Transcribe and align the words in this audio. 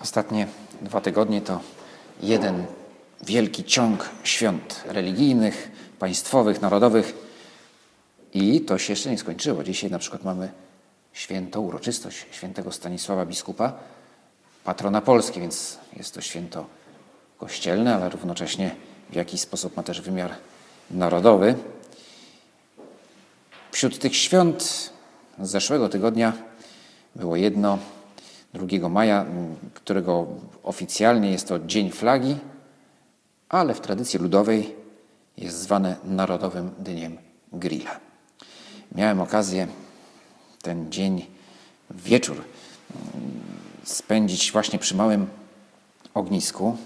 Ostatnie 0.00 0.46
dwa 0.82 1.00
tygodnie 1.00 1.40
to 1.40 1.60
jeden 2.22 2.66
wielki 3.22 3.64
ciąg 3.64 4.08
świąt 4.24 4.84
religijnych, 4.86 5.70
państwowych, 5.98 6.62
narodowych. 6.62 7.14
I 8.34 8.60
to 8.60 8.78
się 8.78 8.92
jeszcze 8.92 9.10
nie 9.10 9.18
skończyło. 9.18 9.64
Dzisiaj 9.64 9.90
na 9.90 9.98
przykład 9.98 10.24
mamy 10.24 10.52
święto, 11.12 11.60
uroczystość 11.60 12.26
świętego 12.30 12.72
Stanisława 12.72 13.26
Biskupa, 13.26 13.72
patrona 14.64 15.00
Polski, 15.00 15.40
więc 15.40 15.78
jest 15.96 16.14
to 16.14 16.20
święto 16.20 16.66
kościelne, 17.38 17.94
ale 17.94 18.08
równocześnie 18.08 18.76
w 19.10 19.14
jakiś 19.14 19.40
sposób 19.40 19.76
ma 19.76 19.82
też 19.82 20.00
wymiar 20.00 20.34
narodowy. 20.90 21.54
Wśród 23.72 23.98
tych 23.98 24.16
świąt 24.16 24.62
z 25.38 25.50
zeszłego 25.50 25.88
tygodnia 25.88 26.32
było 27.16 27.36
jedno, 27.36 27.78
2 28.54 28.88
maja, 28.88 29.26
którego 29.74 30.26
oficjalnie 30.62 31.30
jest 31.30 31.48
to 31.48 31.58
Dzień 31.58 31.90
Flagi, 31.90 32.36
ale 33.48 33.74
w 33.74 33.80
tradycji 33.80 34.18
ludowej 34.18 34.76
jest 35.36 35.58
zwane 35.58 35.96
Narodowym 36.04 36.70
Dniem 36.78 37.18
Grilla. 37.52 38.00
Miałem 38.94 39.20
okazję 39.20 39.68
ten 40.62 40.92
dzień, 40.92 41.26
wieczór 41.90 42.44
spędzić 43.84 44.52
właśnie 44.52 44.78
przy 44.78 44.96
małym 44.96 45.26
ognisku, 46.14 46.76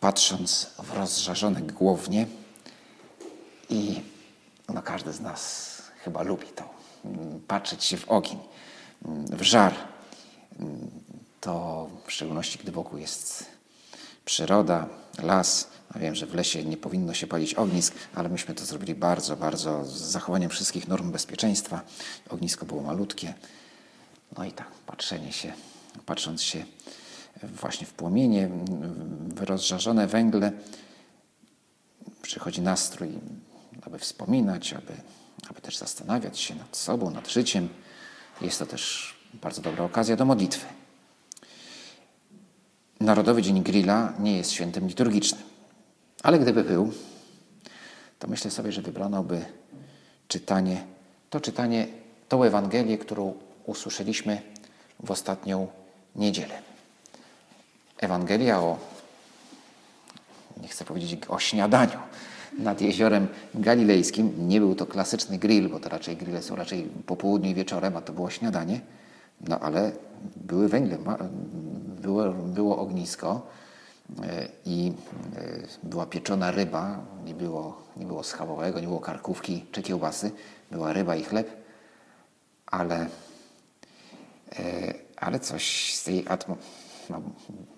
patrząc 0.00 0.70
w 0.82 0.94
rozżarzone 0.94 1.60
głownie 1.60 2.26
i 3.70 4.00
no 4.74 4.82
każdy 4.82 5.12
z 5.12 5.20
nas 5.20 5.82
chyba 6.04 6.22
lubi 6.22 6.46
to, 6.46 6.64
patrzeć 7.48 7.84
się 7.84 7.96
w 7.96 8.08
ogień, 8.08 8.38
w 9.30 9.42
żar. 9.42 9.74
To 11.40 11.88
w 12.06 12.12
szczególności, 12.12 12.58
gdy 12.58 12.72
wokół 12.72 12.98
jest 12.98 13.46
przyroda, 14.24 14.88
las. 15.22 15.68
No 15.94 16.00
wiem, 16.00 16.14
że 16.14 16.26
w 16.26 16.34
lesie 16.34 16.64
nie 16.64 16.76
powinno 16.76 17.14
się 17.14 17.26
palić 17.26 17.54
ognisk, 17.54 17.94
ale 18.14 18.28
myśmy 18.28 18.54
to 18.54 18.64
zrobili 18.64 18.94
bardzo, 18.94 19.36
bardzo 19.36 19.84
z 19.84 19.92
zachowaniem 19.92 20.50
wszystkich 20.50 20.88
norm 20.88 21.12
bezpieczeństwa. 21.12 21.80
Ognisko 22.30 22.66
było 22.66 22.82
malutkie. 22.82 23.34
No 24.38 24.44
i 24.44 24.52
tak, 24.52 24.70
patrzenie 24.86 25.32
się, 25.32 25.52
patrząc 26.06 26.42
się 26.42 26.64
właśnie 27.42 27.86
w 27.86 27.92
płomienie, 27.92 28.50
w 29.34 29.42
rozżarzone 29.42 30.06
węgle, 30.06 30.52
przychodzi 32.22 32.60
nastrój, 32.60 33.08
aby 33.82 33.98
wspominać, 33.98 34.72
aby, 34.72 34.92
aby 35.50 35.60
też 35.60 35.76
zastanawiać 35.76 36.38
się 36.38 36.54
nad 36.54 36.76
sobą, 36.76 37.10
nad 37.10 37.28
życiem. 37.28 37.68
Jest 38.40 38.58
to 38.58 38.66
też 38.66 39.15
bardzo 39.34 39.62
dobra 39.62 39.84
okazja 39.84 40.16
do 40.16 40.24
modlitwy. 40.24 40.66
Narodowy 43.00 43.42
Dzień 43.42 43.62
Grilla 43.62 44.12
nie 44.18 44.36
jest 44.36 44.50
świętem 44.50 44.88
liturgicznym, 44.88 45.42
ale 46.22 46.38
gdyby 46.38 46.64
był, 46.64 46.92
to 48.18 48.28
myślę 48.28 48.50
sobie, 48.50 48.72
że 48.72 48.82
wybrano 48.82 49.22
by 49.22 49.44
czytanie, 50.28 50.84
to 51.30 51.40
czytanie, 51.40 51.86
tą 52.28 52.42
Ewangelię, 52.42 52.98
którą 52.98 53.34
usłyszeliśmy 53.66 54.42
w 55.00 55.10
ostatnią 55.10 55.68
niedzielę. 56.16 56.62
Ewangelia 58.00 58.60
o, 58.60 58.78
nie 60.62 60.68
chcę 60.68 60.84
powiedzieć 60.84 61.20
o 61.28 61.38
śniadaniu 61.38 61.98
nad 62.58 62.80
jeziorem 62.80 63.28
galilejskim. 63.54 64.48
Nie 64.48 64.60
był 64.60 64.74
to 64.74 64.86
klasyczny 64.86 65.38
grill, 65.38 65.68
bo 65.68 65.80
to 65.80 65.88
raczej 65.88 66.16
grille 66.16 66.42
są 66.42 66.56
raczej 66.56 66.82
po 67.06 67.16
południu 67.16 67.50
i 67.50 67.54
wieczorem, 67.54 67.96
a 67.96 68.00
to 68.00 68.12
było 68.12 68.30
śniadanie. 68.30 68.80
No 69.40 69.60
ale 69.60 69.92
były 70.36 70.68
węgle, 70.68 70.98
było, 72.00 72.32
było 72.32 72.78
ognisko 72.78 73.46
i 74.64 74.92
była 75.82 76.06
pieczona 76.06 76.50
ryba, 76.50 77.04
nie 77.24 77.34
było, 77.34 77.82
nie 77.96 78.06
było 78.06 78.22
schabowego, 78.22 78.80
nie 78.80 78.86
było 78.86 79.00
karkówki 79.00 79.64
czy 79.72 79.82
kiełbasy, 79.82 80.30
była 80.70 80.92
ryba 80.92 81.16
i 81.16 81.24
chleb, 81.24 81.50
ale, 82.66 83.08
ale 85.16 85.40
coś 85.40 85.94
z 85.94 86.04
tej 86.04 86.28
atmosfery, 86.28 86.76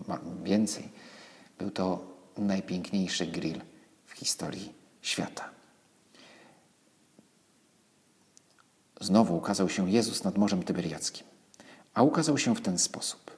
no, 0.08 0.18
więcej. 0.42 0.88
Był 1.58 1.70
to 1.70 2.00
najpiękniejszy 2.36 3.26
grill 3.26 3.60
w 4.06 4.12
historii 4.12 4.72
świata. 5.02 5.50
Znowu 9.00 9.36
ukazał 9.36 9.68
się 9.68 9.90
Jezus 9.90 10.24
nad 10.24 10.38
Morzem 10.38 10.62
Tyberiackim, 10.62 11.26
a 11.98 12.02
ukazał 12.02 12.38
się 12.38 12.54
w 12.54 12.60
ten 12.60 12.78
sposób. 12.78 13.30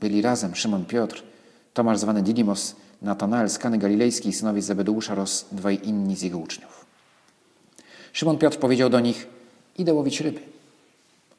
Byli 0.00 0.22
razem 0.22 0.54
Szymon 0.54 0.84
Piotr, 0.84 1.22
Tomasz 1.74 1.98
zwany 1.98 2.22
Didymos, 2.22 2.76
Natanael 3.02 3.50
z 3.50 3.58
Kany 3.58 3.78
Galilejskiej, 3.78 4.32
synowie 4.32 4.62
Zebedeusza 4.62 5.12
oraz 5.12 5.46
dwaj 5.52 5.80
inni 5.82 6.16
z 6.16 6.22
jego 6.22 6.38
uczniów. 6.38 6.86
Szymon 8.12 8.38
Piotr 8.38 8.58
powiedział 8.58 8.90
do 8.90 9.00
nich, 9.00 9.26
idę 9.78 9.94
łowić 9.94 10.20
ryby. 10.20 10.40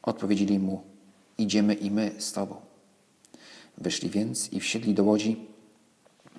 Odpowiedzieli 0.02 0.58
mu, 0.58 0.82
idziemy 1.38 1.74
i 1.74 1.90
my 1.90 2.12
z 2.18 2.32
tobą. 2.32 2.56
Wyszli 3.78 4.10
więc 4.10 4.52
i 4.52 4.60
wsiedli 4.60 4.94
do 4.94 5.04
łodzi, 5.04 5.46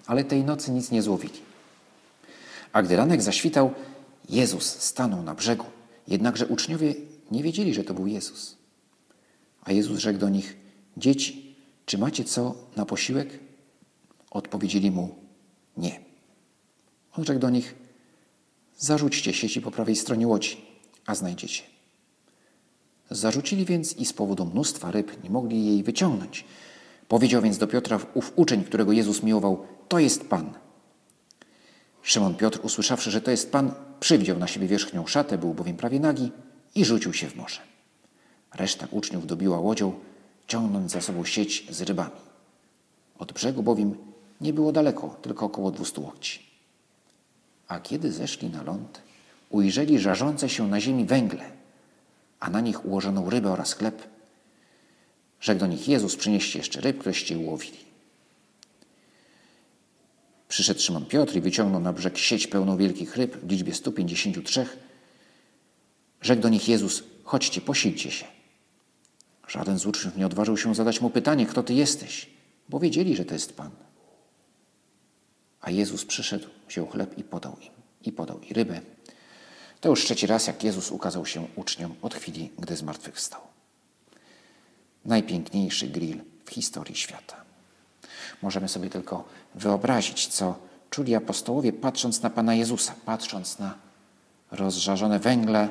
ale 0.08 0.24
tej 0.24 0.44
nocy 0.44 0.72
nic 0.72 0.92
nie 0.92 1.02
złowili. 1.02 1.40
A 2.74 2.84
gdy 2.84 2.96
ranek 2.96 3.22
zaświtał, 3.22 3.72
Jezus 4.30 4.66
stanął 4.66 5.24
na 5.24 5.36
brzegu, 5.36 5.66
jednakże 6.08 6.48
uczniowie 6.48 6.96
nie 7.32 7.44
wiedzieli, 7.44 7.74
że 7.74 7.84
to 7.84 7.94
był 7.94 8.08
Jezus. 8.08 8.63
A 9.66 9.72
Jezus 9.72 10.00
rzekł 10.00 10.20
do 10.20 10.30
nich, 10.30 10.58
dzieci, 10.98 11.56
czy 11.86 11.98
macie 11.98 12.24
co 12.24 12.56
na 12.76 12.86
posiłek? 12.86 13.40
Odpowiedzieli 14.32 14.92
mu, 14.92 15.16
nie. 15.78 16.00
On 17.18 17.26
rzekł 17.26 17.40
do 17.40 17.50
nich, 17.50 17.76
zarzućcie 18.78 19.34
sieci 19.34 19.62
po 19.62 19.72
prawej 19.72 19.96
stronie 19.96 20.28
łodzi, 20.28 20.58
a 21.06 21.16
znajdziecie. 21.16 21.64
Zarzucili 23.10 23.66
więc 23.66 23.98
i 23.98 24.06
z 24.06 24.14
powodu 24.14 24.46
mnóstwa 24.46 24.92
ryb 24.92 25.24
nie 25.24 25.30
mogli 25.30 25.66
jej 25.66 25.84
wyciągnąć. 25.84 26.46
Powiedział 27.08 27.42
więc 27.42 27.58
do 27.58 27.68
Piotra 27.68 28.00
ów 28.14 28.34
uczeń, 28.36 28.64
którego 28.64 28.92
Jezus 28.92 29.24
miłował, 29.24 29.66
to 29.88 30.00
jest 30.00 30.30
Pan. 30.30 30.54
Szymon 32.02 32.36
Piotr, 32.36 32.60
usłyszawszy, 32.64 33.12
że 33.12 33.22
to 33.22 33.32
jest 33.32 33.52
Pan, 33.52 33.72
przywdział 34.00 34.40
na 34.40 34.48
siebie 34.48 34.68
wierzchnią 34.68 35.08
szatę, 35.08 35.38
był 35.38 35.54
bowiem 35.54 35.78
prawie 35.78 36.00
nagi 36.00 36.32
i 36.76 36.86
rzucił 36.86 37.14
się 37.14 37.28
w 37.28 37.36
morze. 37.36 37.73
Reszta 38.54 38.88
uczniów 38.92 39.28
dobiła 39.28 39.60
łodzią, 39.60 39.94
ciągnąc 40.48 40.92
za 40.92 41.02
sobą 41.02 41.26
sieć 41.26 41.66
z 41.70 41.82
rybami. 41.82 42.22
Od 43.20 43.34
brzegu 43.34 43.64
bowiem 43.64 43.96
nie 44.42 44.54
było 44.54 44.72
daleko, 44.72 45.16
tylko 45.22 45.46
około 45.46 45.72
dwustu 45.72 46.04
łokci. 46.04 46.40
A 47.68 47.80
kiedy 47.80 48.12
zeszli 48.12 48.50
na 48.50 48.64
ląd, 48.64 49.02
ujrzeli 49.50 50.00
żarzące 50.00 50.50
się 50.50 50.68
na 50.68 50.82
ziemi 50.82 51.06
węgle, 51.06 51.52
a 52.40 52.50
na 52.50 52.62
nich 52.62 52.86
ułożoną 52.86 53.30
rybę 53.30 53.52
oraz 53.52 53.74
chleb. 53.74 54.08
Rzekł 55.42 55.60
do 55.60 55.68
nich 55.68 55.88
Jezus, 55.88 56.16
przynieście 56.16 56.60
jeszcze 56.60 56.82
ryb, 56.82 56.98
któreście 56.98 57.38
ułowili. 57.38 57.78
Przyszedł 60.48 60.80
Szymon 60.80 61.06
Piotr 61.06 61.36
i 61.36 61.42
wyciągnął 61.42 61.82
na 61.82 61.94
brzeg 61.94 62.18
sieć 62.18 62.48
pełną 62.48 62.78
wielkich 62.78 63.16
ryb 63.16 63.38
w 63.38 63.52
liczbie 63.52 63.74
153. 63.74 64.68
Rzekł 66.22 66.42
do 66.42 66.50
nich 66.50 66.68
Jezus, 66.70 67.04
chodźcie, 67.24 67.62
posilcie 67.62 68.12
się. 68.12 68.33
Żaden 69.48 69.80
z 69.80 69.86
uczniów 69.86 70.18
nie 70.18 70.26
odważył 70.26 70.58
się 70.58 70.76
zadać 70.76 71.02
mu 71.02 71.10
pytanie, 71.10 71.46
kto 71.46 71.64
ty 71.64 71.74
jesteś, 71.74 72.30
bo 72.70 72.80
wiedzieli, 72.80 73.16
że 73.16 73.26
to 73.26 73.34
jest 73.34 73.58
Pan. 73.58 73.72
A 75.62 75.72
Jezus 75.72 76.06
przyszedł, 76.06 76.48
wziął 76.70 76.88
chleb 76.88 77.18
i 77.18 77.24
podał 77.24 77.58
im, 77.62 77.72
i 78.02 78.12
podał 78.12 78.40
i 78.40 78.54
rybę. 78.54 78.82
To 79.82 79.90
już 79.90 80.04
trzeci 80.04 80.28
raz, 80.28 80.48
jak 80.48 80.64
Jezus 80.64 80.92
ukazał 80.92 81.26
się 81.26 81.48
uczniom 81.56 81.96
od 82.02 82.16
chwili, 82.16 82.52
gdy 82.60 82.76
zmartwychwstał. 82.76 83.42
Najpiękniejszy 85.06 85.88
grill 85.88 86.22
w 86.46 86.50
historii 86.50 86.96
świata. 86.96 87.36
Możemy 88.42 88.70
sobie 88.70 88.90
tylko 88.90 89.24
wyobrazić, 89.56 90.28
co 90.28 90.56
czuli 90.90 91.16
apostołowie, 91.16 91.74
patrząc 91.74 92.22
na 92.22 92.30
Pana 92.30 92.56
Jezusa, 92.56 92.96
patrząc 93.06 93.60
na 93.60 93.78
rozżarzone 94.52 95.20
węgle, 95.20 95.70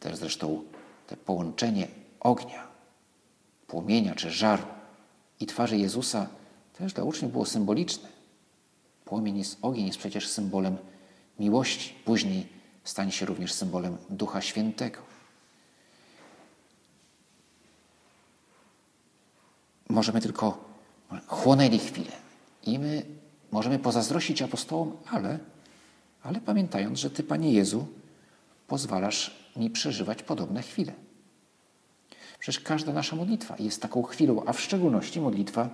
też 0.00 0.16
zresztą 0.16 0.62
te 1.10 1.16
połączenie 1.16 1.88
ognia 2.20 2.66
płomienia 3.66 4.14
czy 4.14 4.30
żaru 4.30 4.62
i 5.40 5.46
twarzy 5.46 5.76
Jezusa 5.76 6.26
też 6.78 6.92
dla 6.92 7.04
uczniów 7.04 7.32
było 7.32 7.46
symboliczne. 7.46 8.08
Płomień 9.04 9.38
jest, 9.38 9.58
ogień 9.62 9.86
jest 9.86 9.98
przecież 9.98 10.28
symbolem 10.28 10.76
miłości. 11.38 11.94
Później 12.04 12.46
stanie 12.84 13.12
się 13.12 13.26
również 13.26 13.52
symbolem 13.52 13.96
Ducha 14.10 14.40
Świętego. 14.40 14.98
Możemy 19.88 20.20
tylko 20.20 20.64
chłonęli 21.26 21.78
chwilę 21.78 22.12
i 22.66 22.78
my 22.78 23.02
możemy 23.50 23.78
pozazdrościć 23.78 24.42
apostołom, 24.42 24.96
ale, 25.10 25.38
ale 26.22 26.40
pamiętając, 26.40 26.98
że 26.98 27.10
Ty, 27.10 27.22
Panie 27.22 27.52
Jezu, 27.52 27.86
pozwalasz 28.66 29.39
mi 29.56 29.70
przeżywać 29.70 30.22
podobne 30.22 30.62
chwile. 30.62 30.92
Przecież 32.38 32.62
każda 32.62 32.92
nasza 32.92 33.16
modlitwa 33.16 33.56
jest 33.58 33.82
taką 33.82 34.02
chwilą, 34.02 34.42
a 34.46 34.52
w 34.52 34.60
szczególności 34.60 35.20
modlitwa 35.20 35.70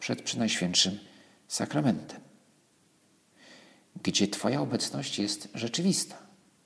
przed 0.00 0.22
Przynajświętszym 0.22 0.98
Sakramentem, 1.48 2.20
gdzie 4.02 4.28
Twoja 4.28 4.60
obecność 4.60 5.18
jest 5.18 5.48
rzeczywista. 5.54 6.16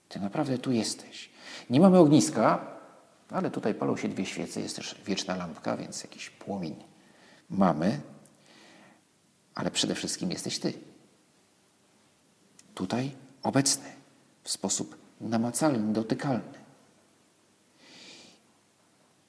Ty 0.08 0.20
naprawdę 0.20 0.58
tu 0.58 0.72
jesteś. 0.72 1.30
Nie 1.70 1.80
mamy 1.80 1.98
ogniska, 1.98 2.74
ale 3.30 3.50
tutaj 3.50 3.74
palą 3.74 3.96
się 3.96 4.08
dwie 4.08 4.26
świece, 4.26 4.60
jest 4.60 4.76
też 4.76 4.94
wieczna 5.06 5.36
lampka, 5.36 5.76
więc 5.76 6.02
jakiś 6.02 6.30
płomień 6.30 6.76
mamy, 7.50 8.00
ale 9.54 9.70
przede 9.70 9.94
wszystkim 9.94 10.30
jesteś 10.30 10.58
Ty. 10.58 10.72
Tutaj 12.74 13.10
obecny 13.42 13.88
w 14.42 14.50
sposób 14.50 15.03
namacalny, 15.20 15.92
dotykalny. 15.92 16.64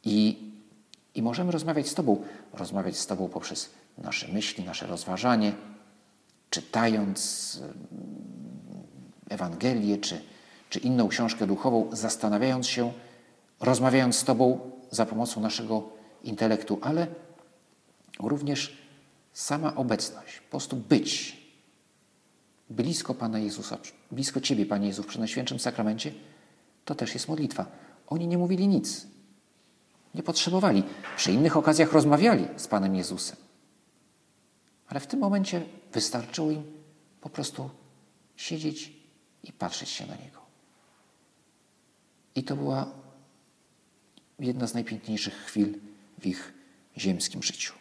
I, 0.04 0.38
I 1.16 1.22
możemy 1.22 1.52
rozmawiać 1.52 1.88
z 1.88 1.94
Tobą, 1.94 2.24
rozmawiać 2.54 2.98
z 2.98 3.08
Tobą 3.08 3.30
poprzez 3.30 3.70
nasze 3.98 4.28
myśli, 4.28 4.64
nasze 4.64 4.88
rozważanie, 4.88 5.54
czytając 6.50 7.60
Ewangelię 9.30 9.98
czy, 9.98 10.22
czy 10.70 10.80
inną 10.80 11.08
książkę 11.08 11.48
duchową, 11.48 11.90
zastanawiając 11.92 12.68
się, 12.68 12.94
rozmawiając 13.60 14.16
z 14.16 14.24
Tobą 14.24 14.72
za 14.92 15.06
pomocą 15.06 15.42
naszego 15.42 15.90
intelektu, 16.24 16.80
ale 16.82 17.08
również 18.20 18.78
sama 19.34 19.76
obecność, 19.76 20.40
po 20.40 20.50
prostu 20.50 20.76
być 20.76 21.45
blisko 22.70 23.14
Pana 23.14 23.40
Jezusa, 23.40 23.78
blisko 24.12 24.42
Ciebie, 24.42 24.66
Panie 24.66 24.88
Jezu, 24.88 25.04
przy 25.04 25.20
Najświętszym 25.20 25.60
Sakramencie, 25.60 26.12
to 26.86 26.96
też 26.96 27.14
jest 27.14 27.28
modlitwa. 27.28 27.66
Oni 28.08 28.28
nie 28.28 28.38
mówili 28.38 28.68
nic. 28.68 29.08
Nie 30.16 30.24
potrzebowali. 30.24 30.84
Przy 31.18 31.32
innych 31.32 31.58
okazjach 31.58 31.94
rozmawiali 31.94 32.48
z 32.58 32.68
Panem 32.68 32.96
Jezusem. 32.96 33.38
Ale 34.88 35.00
w 35.00 35.08
tym 35.08 35.20
momencie 35.20 35.66
wystarczyło 35.94 36.52
im 36.52 36.64
po 37.22 37.30
prostu 37.30 37.70
siedzieć 38.36 38.94
i 39.44 39.54
patrzeć 39.54 39.90
się 39.90 40.08
na 40.08 40.16
Niego. 40.16 40.42
I 42.36 42.44
to 42.44 42.56
była 42.56 42.92
jedna 44.40 44.68
z 44.68 44.74
najpiękniejszych 44.74 45.34
chwil 45.34 45.80
w 46.20 46.26
ich 46.26 46.54
ziemskim 46.98 47.44
życiu. 47.44 47.74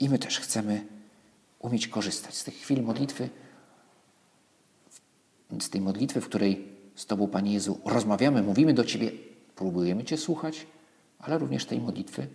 I 0.00 0.08
my 0.08 0.18
też 0.18 0.40
chcemy 0.40 0.86
umieć 1.58 1.88
korzystać 1.88 2.34
z 2.34 2.44
tych 2.44 2.54
chwil 2.54 2.82
modlitwy, 2.82 3.28
z 5.60 5.70
tej 5.70 5.80
modlitwy, 5.80 6.20
w 6.20 6.28
której 6.28 6.68
z 6.94 7.06
Tobą, 7.06 7.28
Panie 7.28 7.52
Jezu, 7.52 7.80
rozmawiamy, 7.84 8.42
mówimy 8.42 8.74
do 8.74 8.84
Ciebie, 8.84 9.10
próbujemy 9.56 10.04
Cię 10.04 10.16
słuchać, 10.16 10.66
ale 11.18 11.38
również 11.38 11.66
tej 11.66 11.80
modlitwy, 11.80 12.26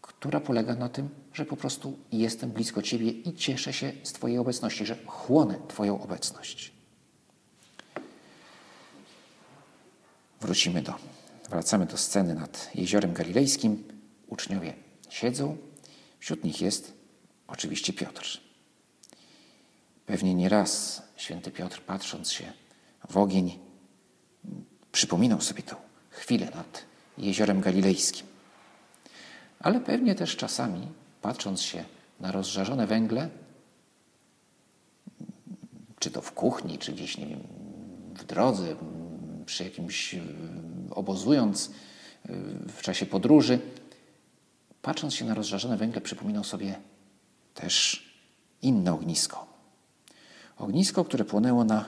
która 0.00 0.40
polega 0.40 0.74
na 0.74 0.88
tym, 0.88 1.08
że 1.32 1.44
po 1.44 1.56
prostu 1.56 1.98
jestem 2.12 2.50
blisko 2.50 2.82
Ciebie 2.82 3.10
i 3.10 3.34
cieszę 3.34 3.72
się 3.72 3.92
z 4.02 4.12
Twojej 4.12 4.38
obecności, 4.38 4.86
że 4.86 4.96
chłonę 5.06 5.58
Twoją 5.68 6.02
obecność. 6.02 6.72
Wrócimy 10.40 10.82
do, 10.82 10.94
wracamy 11.50 11.86
do 11.86 11.96
sceny 11.96 12.34
nad 12.34 12.70
jeziorem 12.74 13.12
galilejskim. 13.12 13.84
Uczniowie 14.28 14.74
siedzą, 15.08 15.56
wśród 16.18 16.44
nich 16.44 16.60
jest 16.60 16.99
oczywiście 17.52 17.92
Piotr. 17.92 18.40
Pewnie 20.06 20.34
nie 20.34 20.48
raz 20.48 21.02
święty 21.16 21.50
Piotr, 21.50 21.80
patrząc 21.80 22.32
się 22.32 22.52
w 23.08 23.16
ogień, 23.16 23.58
przypominał 24.92 25.40
sobie 25.40 25.62
tę 25.62 25.76
chwilę 26.10 26.50
nad 26.54 26.84
jeziorem 27.18 27.60
galilejskim. 27.60 28.26
Ale 29.60 29.80
pewnie 29.80 30.14
też 30.14 30.36
czasami, 30.36 30.88
patrząc 31.22 31.62
się 31.62 31.84
na 32.20 32.32
rozżarzone 32.32 32.86
węgle, 32.86 33.28
czy 35.98 36.10
to 36.10 36.22
w 36.22 36.32
kuchni, 36.32 36.78
czy 36.78 36.92
gdzieś, 36.92 37.18
nie 37.18 37.26
wiem, 37.26 37.40
w 38.14 38.24
drodze, 38.24 38.76
przy 39.46 39.64
jakimś 39.64 40.16
obozując 40.90 41.70
w 42.68 42.82
czasie 42.82 43.06
podróży, 43.06 43.58
patrząc 44.82 45.14
się 45.14 45.24
na 45.24 45.34
rozżarzone 45.34 45.76
węgle, 45.76 46.00
przypominał 46.00 46.44
sobie 46.44 46.80
też 47.60 48.04
inne 48.62 48.92
ognisko. 48.92 49.46
Ognisko, 50.58 51.04
które 51.04 51.24
płonęło 51.24 51.64
na 51.64 51.84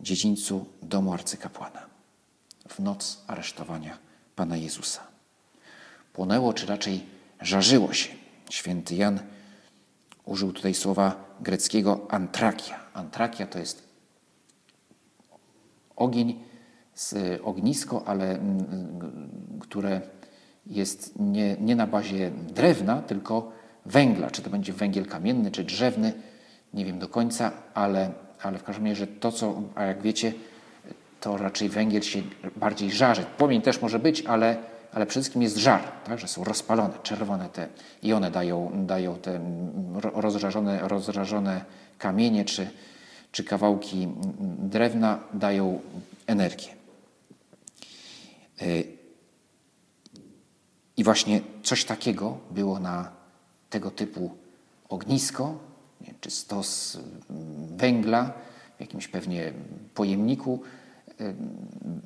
dziedzińcu 0.00 0.66
domu 0.82 1.12
arcykapłana 1.12 1.86
w 2.68 2.78
noc 2.78 3.24
aresztowania 3.26 3.98
Pana 4.36 4.56
Jezusa. 4.56 5.00
Płonęło, 6.12 6.52
czy 6.52 6.66
raczej 6.66 7.06
żarzyło 7.40 7.92
się. 7.92 8.08
Święty 8.50 8.94
Jan 8.94 9.20
użył 10.24 10.52
tutaj 10.52 10.74
słowa 10.74 11.24
greckiego 11.40 12.06
antrakia. 12.08 12.80
Antrakia 12.94 13.46
to 13.46 13.58
jest 13.58 13.88
ogień 15.96 16.44
z 16.94 17.14
ognisko, 17.44 18.02
ale 18.06 18.30
mm, 18.30 19.58
które 19.60 20.00
jest 20.66 21.18
nie, 21.18 21.56
nie 21.60 21.76
na 21.76 21.86
bazie 21.86 22.30
drewna, 22.30 23.02
tylko 23.02 23.52
węgla. 23.86 24.30
Czy 24.30 24.42
to 24.42 24.50
będzie 24.50 24.72
węgiel 24.72 25.06
kamienny, 25.06 25.50
czy 25.50 25.64
drzewny, 25.64 26.12
nie 26.74 26.84
wiem 26.84 26.98
do 26.98 27.08
końca, 27.08 27.52
ale, 27.74 28.10
ale 28.42 28.58
w 28.58 28.62
każdym 28.62 28.86
razie 28.86 29.06
to, 29.06 29.32
co, 29.32 29.62
a 29.74 29.84
jak 29.84 30.02
wiecie, 30.02 30.32
to 31.20 31.36
raczej 31.36 31.68
węgiel 31.68 32.02
się 32.02 32.22
bardziej 32.56 32.90
żarzy. 32.90 33.24
Płomień 33.38 33.62
też 33.62 33.82
może 33.82 33.98
być, 33.98 34.22
ale, 34.22 34.56
ale 34.92 35.06
przede 35.06 35.22
wszystkim 35.22 35.42
jest 35.42 35.56
żar, 35.56 35.82
tak, 36.04 36.18
że 36.18 36.28
są 36.28 36.44
rozpalone, 36.44 36.94
czerwone 37.02 37.48
te 37.48 37.68
i 38.02 38.12
one 38.12 38.30
dają, 38.30 38.70
dają 38.74 39.14
te 39.14 39.40
rozżarzone, 40.00 40.88
rozżarzone 40.88 41.64
kamienie 41.98 42.44
czy, 42.44 42.70
czy 43.32 43.44
kawałki 43.44 44.08
drewna 44.58 45.18
dają 45.34 45.80
energię. 46.26 46.68
Y, 48.62 48.84
I 50.96 51.04
właśnie 51.04 51.40
coś 51.62 51.84
takiego 51.84 52.38
było 52.50 52.78
na 52.78 53.15
tego 53.70 53.90
typu 53.90 54.30
ognisko, 54.88 55.58
czy 56.20 56.30
stos 56.30 56.98
węgla 57.76 58.32
w 58.76 58.80
jakimś 58.80 59.08
pewnie 59.08 59.52
pojemniku, 59.94 60.60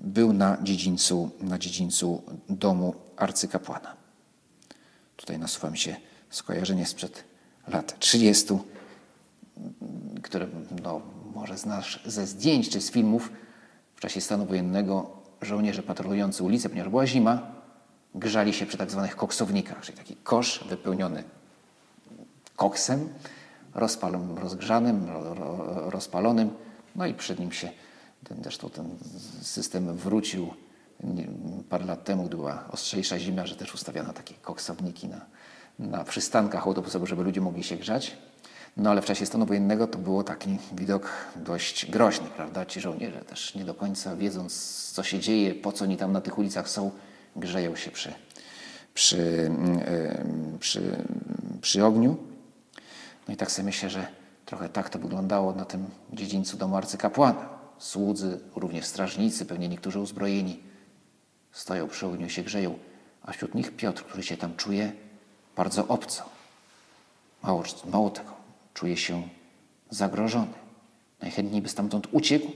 był 0.01 0.33
na 0.33 0.59
dziedzińcu, 0.63 1.31
na 1.41 1.59
dziedzińcu 1.59 2.23
domu 2.49 2.95
arcykapłana. 3.17 3.97
Tutaj 5.17 5.39
nasuwa 5.39 5.71
mi 5.71 5.79
się 5.79 5.97
skojarzenie 6.31 6.87
sprzed 6.87 7.25
lat 7.69 7.99
30, 7.99 8.59
które 10.23 10.47
no, 10.83 11.01
może 11.35 11.59
znasz 11.59 12.03
ze 12.07 12.27
zdjęć 12.27 12.69
czy 12.69 12.81
z 12.81 12.91
filmów 12.91 13.33
w 13.97 14.01
czasie 14.01 14.21
stanu 14.21 14.47
wojennego 14.47 15.11
żołnierze 15.43 15.83
patrolujący 15.83 16.45
ulicę, 16.45 16.69
ponieważ 16.69 16.91
była 16.91 17.07
zima, 17.07 17.53
grzali 18.15 18.53
się 18.53 18.67
przy 18.67 18.77
tak 18.77 18.91
zwanych 18.91 19.17
koksownikach, 19.17 19.81
czyli 19.81 19.99
taki 19.99 20.17
kosz 20.17 20.65
wypełniony 20.69 21.25
koksem, 22.61 23.09
rozpalonym, 23.75 24.39
rozgrzanym, 24.39 25.07
rozpalonym, 25.87 26.51
no 26.97 27.07
i 27.07 27.15
przed 27.15 27.39
nim 27.39 27.53
się, 27.53 27.71
ten, 28.25 28.43
zresztą 28.43 28.71
ten 28.71 28.89
system 29.43 29.97
wrócił 29.97 30.55
parę 31.69 31.85
lat 31.85 32.05
temu, 32.05 32.25
gdy 32.25 32.37
była 32.37 32.65
ostrzejsza 32.71 33.19
zima, 33.19 33.47
że 33.47 33.57
też 33.57 33.75
ustawiano 33.75 34.13
takie 34.13 34.35
koksowniki 34.35 35.09
na, 35.09 35.21
na 35.79 36.05
przystankach 36.05 36.67
autobusowych, 36.67 37.09
żeby 37.09 37.23
ludzie 37.23 37.41
mogli 37.41 37.65
się 37.65 37.77
grzać. 37.77 38.17
No 38.77 38.91
ale 38.91 39.03
w 39.03 39.05
czasie 39.05 39.27
stanu 39.27 39.47
wojennego 39.47 39.87
to 39.87 39.99
było 39.99 40.25
taki 40.25 40.59
widok 40.73 41.11
dość 41.37 41.91
groźny, 41.91 42.27
prawda? 42.37 42.67
Ci 42.67 42.81
żołnierze 42.81 43.21
też 43.21 43.55
nie 43.55 43.65
do 43.65 43.75
końca 43.75 44.17
wiedząc, 44.17 44.55
co 44.93 45.03
się 45.03 45.19
dzieje, 45.19 45.55
po 45.55 45.73
co 45.73 45.85
oni 45.85 45.97
tam 45.97 46.13
na 46.13 46.21
tych 46.21 46.39
ulicach 46.39 46.69
są, 46.69 46.91
grzeją 47.37 47.77
się 47.77 47.91
przy, 47.91 48.13
przy, 48.95 49.51
przy, 50.61 51.05
przy 51.61 51.85
ogniu. 51.85 52.30
No 53.29 53.35
i 53.35 53.37
tak 53.37 53.51
sobie 53.51 53.67
myślę, 53.67 53.91
że 53.91 54.07
trochę 54.47 54.69
tak 54.69 54.91
to 54.91 54.99
wyglądało 54.99 55.53
na 55.53 55.65
tym 55.65 55.87
dziedzińcu 56.13 56.57
domu 56.57 56.77
arcykapłana. 56.77 57.49
Słudzy, 57.79 58.41
również 58.57 58.87
strażnicy, 58.87 59.47
pewnie 59.47 59.69
niektórzy 59.69 60.01
uzbrojeni, 60.01 60.63
stoją 61.53 61.89
przy 61.89 62.07
ogniu 62.07 62.29
się 62.29 62.43
grzeją, 62.43 62.79
a 63.23 63.33
wśród 63.33 63.55
nich 63.55 63.77
Piotr, 63.77 64.05
który 64.05 64.23
się 64.23 64.37
tam 64.37 64.57
czuje 64.57 64.93
bardzo 65.57 65.89
obco. 65.89 66.25
Mało, 67.43 67.63
mało 67.93 68.11
tego, 68.11 68.33
czuje 68.75 68.97
się 68.97 69.29
zagrożony. 69.91 70.53
Najchętniej 71.21 71.63
by 71.63 71.69
stamtąd 71.69 72.07
uciekł, 72.13 72.47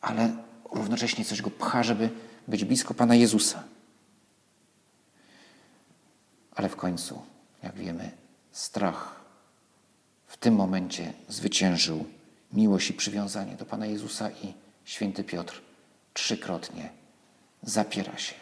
ale 0.00 0.36
równocześnie 0.72 1.24
coś 1.24 1.42
go 1.42 1.50
pcha, 1.50 1.82
żeby 1.82 2.10
być 2.48 2.64
blisko 2.64 2.94
Pana 2.94 3.14
Jezusa. 3.14 3.62
Ale 6.54 6.68
w 6.68 6.76
końcu, 6.76 7.22
jak 7.62 7.74
wiemy, 7.74 8.10
strach 8.52 9.21
w 10.32 10.36
tym 10.36 10.54
momencie 10.54 11.12
zwyciężył 11.28 12.04
miłość 12.52 12.90
i 12.90 12.94
przywiązanie 12.94 13.56
do 13.56 13.66
Pana 13.66 13.86
Jezusa 13.86 14.30
i 14.30 14.54
święty 14.84 15.24
Piotr 15.24 15.62
trzykrotnie 16.14 16.90
zapiera 17.62 18.18
się 18.18 18.34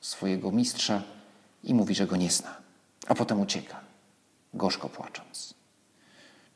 swojego 0.00 0.52
mistrza 0.52 1.02
i 1.64 1.74
mówi, 1.74 1.94
że 1.94 2.06
go 2.06 2.16
nie 2.16 2.30
zna, 2.30 2.56
a 3.06 3.14
potem 3.14 3.40
ucieka, 3.40 3.80
gorzko 4.54 4.88
płacząc. 4.88 5.54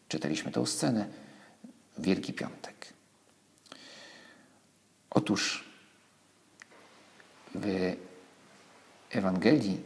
Czytaliśmy 0.08 0.52
tę 0.52 0.66
scenę 0.66 1.06
Wielki 1.98 2.32
Piątek. 2.32 2.92
Otóż 5.10 5.64
w 7.54 7.96
Ewangelii, 9.10 9.80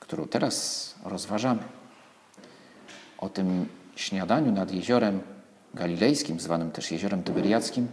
którą 0.00 0.28
teraz 0.28 0.94
rozważamy, 1.02 1.62
o 3.24 3.28
tym 3.28 3.66
śniadaniu 3.96 4.52
nad 4.52 4.72
jeziorem 4.72 5.20
galilejskim, 5.74 6.40
zwanym 6.40 6.70
też 6.70 6.90
jeziorem 6.90 7.22
tyberiackim, 7.22 7.88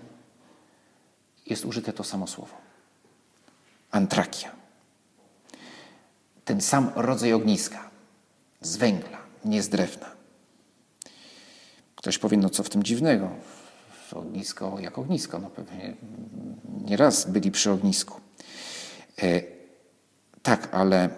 jest 1.45 1.65
użyte 1.65 1.93
to 1.93 2.03
samo 2.03 2.27
słowo. 2.27 2.55
Antrakia. 3.91 4.51
Ten 6.45 6.61
sam 6.61 6.91
rodzaj 6.95 7.33
ogniska, 7.33 7.89
z 8.61 8.77
węgla, 8.77 9.17
nie 9.45 9.63
z 9.63 9.69
drewna. 9.69 10.11
Ktoś 11.95 12.17
powie, 12.17 12.37
no 12.37 12.49
co 12.49 12.63
w 12.63 12.69
tym 12.69 12.83
dziwnego? 12.83 13.29
Ognisko 14.13 14.79
jak 14.79 14.97
ognisko. 14.97 15.39
No 15.39 15.49
pewnie 15.49 15.95
nieraz 16.85 17.29
byli 17.29 17.51
przy 17.51 17.71
ognisku. 17.71 18.21
E, 19.21 19.41
tak, 20.43 20.69
ale 20.71 21.09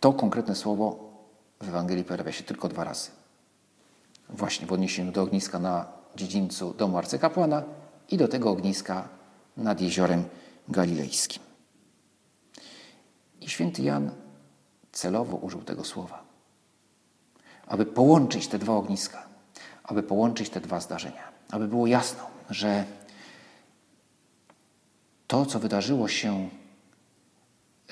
to 0.00 0.12
konkretne 0.12 0.54
słowo 0.54 1.09
w 1.60 1.68
Ewangelii 1.68 2.04
pojawia 2.04 2.32
się 2.32 2.44
tylko 2.44 2.68
dwa 2.68 2.84
razy. 2.84 3.10
Właśnie 4.28 4.66
w 4.66 4.72
odniesieniu 4.72 5.12
do 5.12 5.22
ogniska 5.22 5.58
na 5.58 5.86
dziedzińcu 6.16 6.74
domu 6.74 6.98
arcykapłana 6.98 7.62
i 8.10 8.16
do 8.16 8.28
tego 8.28 8.50
ogniska 8.50 9.08
nad 9.56 9.80
jeziorem 9.80 10.24
galilejskim. 10.68 11.42
I 13.40 13.48
święty 13.48 13.82
Jan 13.82 14.10
celowo 14.92 15.36
użył 15.36 15.62
tego 15.62 15.84
słowa, 15.84 16.24
aby 17.66 17.86
połączyć 17.86 18.48
te 18.48 18.58
dwa 18.58 18.72
ogniska, 18.72 19.26
aby 19.84 20.02
połączyć 20.02 20.50
te 20.50 20.60
dwa 20.60 20.80
zdarzenia, 20.80 21.32
aby 21.50 21.68
było 21.68 21.86
jasno, 21.86 22.22
że 22.50 22.84
to, 25.26 25.46
co 25.46 25.58
wydarzyło 25.58 26.08
się 26.08 26.48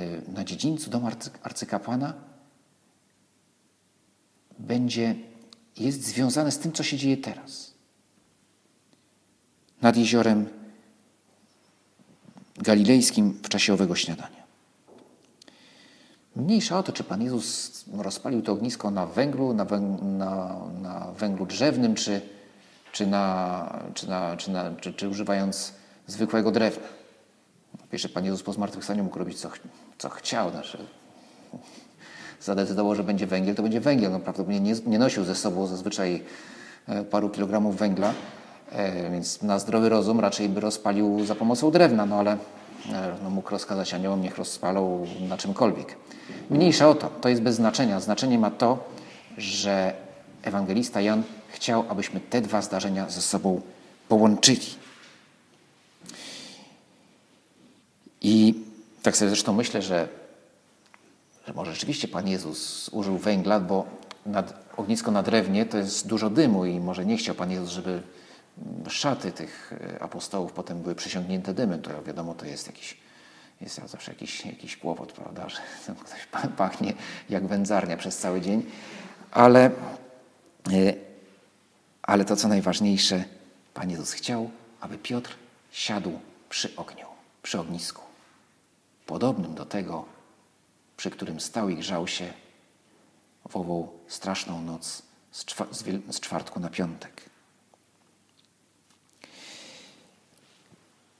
y, 0.01 0.23
na 0.29 0.45
dziedzińcu 0.45 0.91
domu 0.91 1.09
arcykapłana, 1.43 2.15
będzie, 4.59 5.15
jest 5.77 6.05
związane 6.05 6.53
z 6.53 6.59
tym, 6.59 6.73
co 6.73 6.83
się 6.83 6.97
dzieje 6.97 7.17
teraz. 7.17 7.75
Nad 9.83 9.97
jeziorem 9.97 10.49
galilejskim 12.57 13.39
w 13.43 13.49
czasie 13.49 13.75
owego 13.75 13.95
śniadania. 13.95 14.39
Mniejsza 16.37 16.79
o 16.79 16.83
to, 16.83 16.93
czy 16.93 17.05
Pan 17.05 17.23
Jezus 17.23 17.85
rozpalił 17.93 18.43
to 18.43 18.53
ognisko 18.53 18.91
na 18.91 19.07
węglu, 19.07 19.55
na, 19.55 19.65
węg 19.65 20.03
na, 20.03 20.61
na 20.83 21.13
węglu 21.13 21.47
drzewnym, 21.47 21.95
czy, 21.95 22.21
czy, 22.93 23.07
na, 23.07 23.83
czy, 23.95 24.09
na, 24.09 24.37
czy, 24.37 24.51
na, 24.51 24.71
czy, 24.81 24.93
czy 24.93 25.09
używając 25.09 25.73
zwykłego 26.07 26.51
drewna. 26.51 26.89
Pierwszy 27.91 28.09
Pan 28.09 28.25
Jezus 28.25 28.43
po 28.43 28.53
zmartwychwstaniu 28.53 29.05
mógł 29.05 29.19
robić 29.19 29.41
co, 29.41 29.51
co 29.99 30.09
chciał. 30.09 30.51
Znaczy, 30.51 30.79
zadecydował, 32.41 32.95
że 32.95 33.05
będzie 33.05 33.27
węgiel, 33.27 33.55
to 33.55 33.63
będzie 33.63 33.81
węgiel. 33.81 34.13
No, 34.13 34.21
prawdopodobnie 34.21 34.61
nie, 34.61 34.75
nie 34.87 34.99
nosił 34.99 35.25
ze 35.25 35.35
sobą 35.35 35.67
zazwyczaj 35.67 36.23
e, 36.89 37.05
paru 37.05 37.31
kilogramów 37.31 37.77
węgla, 37.77 38.13
e, 38.73 39.11
więc 39.11 39.43
na 39.43 39.59
zdrowy 39.59 39.89
rozum 39.89 40.21
raczej 40.21 40.49
by 40.49 40.61
rozpalił 40.61 41.25
za 41.27 41.35
pomocą 41.35 41.71
drewna, 41.71 42.07
no 42.07 42.17
ale 42.17 42.33
e, 42.33 42.37
no, 43.23 43.31
mógł 43.31 43.51
rozkazać 43.51 43.95
aniołom, 43.95 44.23
niech 44.23 44.39
rozpalą 44.39 45.07
na 45.29 45.37
czymkolwiek. 45.37 45.97
Mniejsza 46.51 46.89
o 46.89 46.95
to, 46.95 47.11
to 47.21 47.29
jest 47.29 47.43
bez 47.43 47.57
znaczenia. 47.57 48.01
Znaczenie 48.01 48.39
ma 48.39 48.51
to, 48.51 48.79
że 49.39 49.93
ewangelista 50.43 51.01
Jan 51.01 51.23
chciał, 51.49 51.85
abyśmy 51.89 52.21
te 52.21 52.41
dwa 52.41 52.63
zdarzenia 52.63 53.11
ze 53.11 53.23
sobą 53.23 53.61
połączyli. 54.09 54.67
I 58.23 58.55
tak 59.03 59.17
sobie 59.17 59.29
zresztą 59.29 59.53
myślę, 59.53 59.83
że, 59.83 60.09
że 61.49 61.55
może 61.55 61.73
rzeczywiście 61.73 62.09
Pan 62.09 62.29
Jezus 62.29 62.89
użył 62.89 63.19
węgla, 63.19 63.61
bo 63.61 63.87
nad, 64.27 64.55
ognisko 64.77 65.11
na 65.11 65.23
drewnie 65.23 65.67
to 65.67 65.79
jest 65.79 66.07
dużo 66.07 66.31
dymu 66.31 66.65
i 66.65 66.81
może 66.81 67.07
nie 67.07 67.17
chciał 67.17 67.35
Pan 67.35 67.51
Jezus, 67.51 67.71
żeby 67.71 68.03
szaty 68.89 69.33
tych 69.33 69.75
apostołów 70.01 70.53
potem 70.53 70.83
były 70.83 70.95
przesiągnięte 70.95 71.55
dymem. 71.55 71.83
To 71.83 72.03
wiadomo, 72.03 72.35
to 72.35 72.47
jest 72.47 72.67
jakiś 72.67 72.97
jest 73.61 73.81
zawsze 73.87 74.13
jakiś, 74.13 74.47
jakiś 74.47 74.77
kłopot, 74.77 75.13
prawda, 75.13 75.49
że 75.49 75.57
ktoś 76.05 76.49
pachnie 76.57 76.93
jak 77.31 77.47
wędzarnia 77.47 77.97
przez 77.97 78.19
cały 78.19 78.41
dzień. 78.41 78.63
Ale, 79.31 79.71
e, 80.73 80.95
ale 82.03 82.25
to, 82.25 82.37
co 82.37 82.49
najważniejsze, 82.49 83.25
Pan 83.75 83.91
Jezus 83.91 84.13
chciał, 84.13 84.51
aby 84.81 84.99
Piotr 84.99 85.35
siadł 85.73 86.19
przy 86.49 86.77
ogniu, 86.77 87.07
przy 87.43 87.61
ognisku, 87.61 88.03
podobnym 89.07 89.55
do 89.55 89.65
tego, 89.65 90.18
przy 90.99 91.11
którym 91.11 91.41
stał 91.41 91.69
i 91.69 91.77
grzał 91.77 92.09
się 92.09 92.33
w 93.49 93.57
ową 93.57 93.89
straszną 94.09 94.63
noc 94.63 95.03
z 96.11 96.21
czwartku 96.21 96.61
na 96.61 96.71
piątek. 96.71 97.31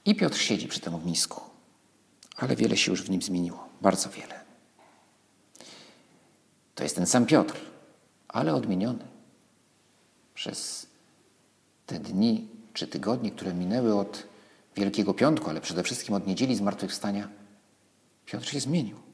I 0.05 0.15
Piotr 0.15 0.37
siedzi 0.37 0.67
przy 0.67 0.79
tym 0.79 0.95
ognisku 0.95 1.49
ale 2.39 2.55
wiele 2.55 2.77
się 2.77 2.91
już 2.91 3.03
w 3.03 3.09
nim 3.09 3.21
zmieniło, 3.21 3.69
bardzo 3.81 4.09
wiele. 4.09 4.39
To 6.75 6.83
jest 6.83 6.95
ten 6.95 7.05
sam 7.05 7.25
Piotr, 7.25 7.61
ale 8.27 8.55
odmieniony. 8.55 9.05
Przez 10.33 10.87
te 11.85 11.99
dni 11.99 12.47
czy 12.73 12.87
tygodnie, 12.87 13.31
które 13.31 13.53
minęły 13.53 13.95
od 13.95 14.27
Wielkiego 14.75 15.13
Piątku, 15.13 15.49
ale 15.49 15.61
przede 15.61 15.83
wszystkim 15.83 16.15
od 16.15 16.27
niedzieli 16.27 16.55
zmartwychwstania, 16.55 17.29
Piotr 18.25 18.49
się 18.49 18.59
zmienił. 18.59 19.08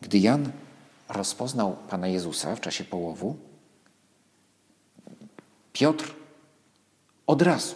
Gdy 0.00 0.18
Jan 0.18 0.52
rozpoznał 1.08 1.76
Pana 1.88 2.08
Jezusa 2.08 2.56
w 2.56 2.60
czasie 2.60 2.84
połowu, 2.84 3.36
Piotr 5.72 6.14
od 7.26 7.42
razu 7.42 7.74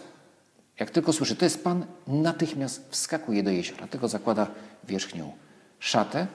jak 0.81 0.89
tylko 0.89 1.13
słyszy, 1.13 1.35
to 1.35 1.45
jest 1.45 1.63
Pan, 1.63 1.85
natychmiast 2.07 2.81
wskakuje 2.89 3.43
do 3.43 3.51
jeziora. 3.51 3.87
Tego 3.87 4.07
zakłada 4.07 4.47
wierzchnią 4.83 5.31
szatę. 5.79 6.27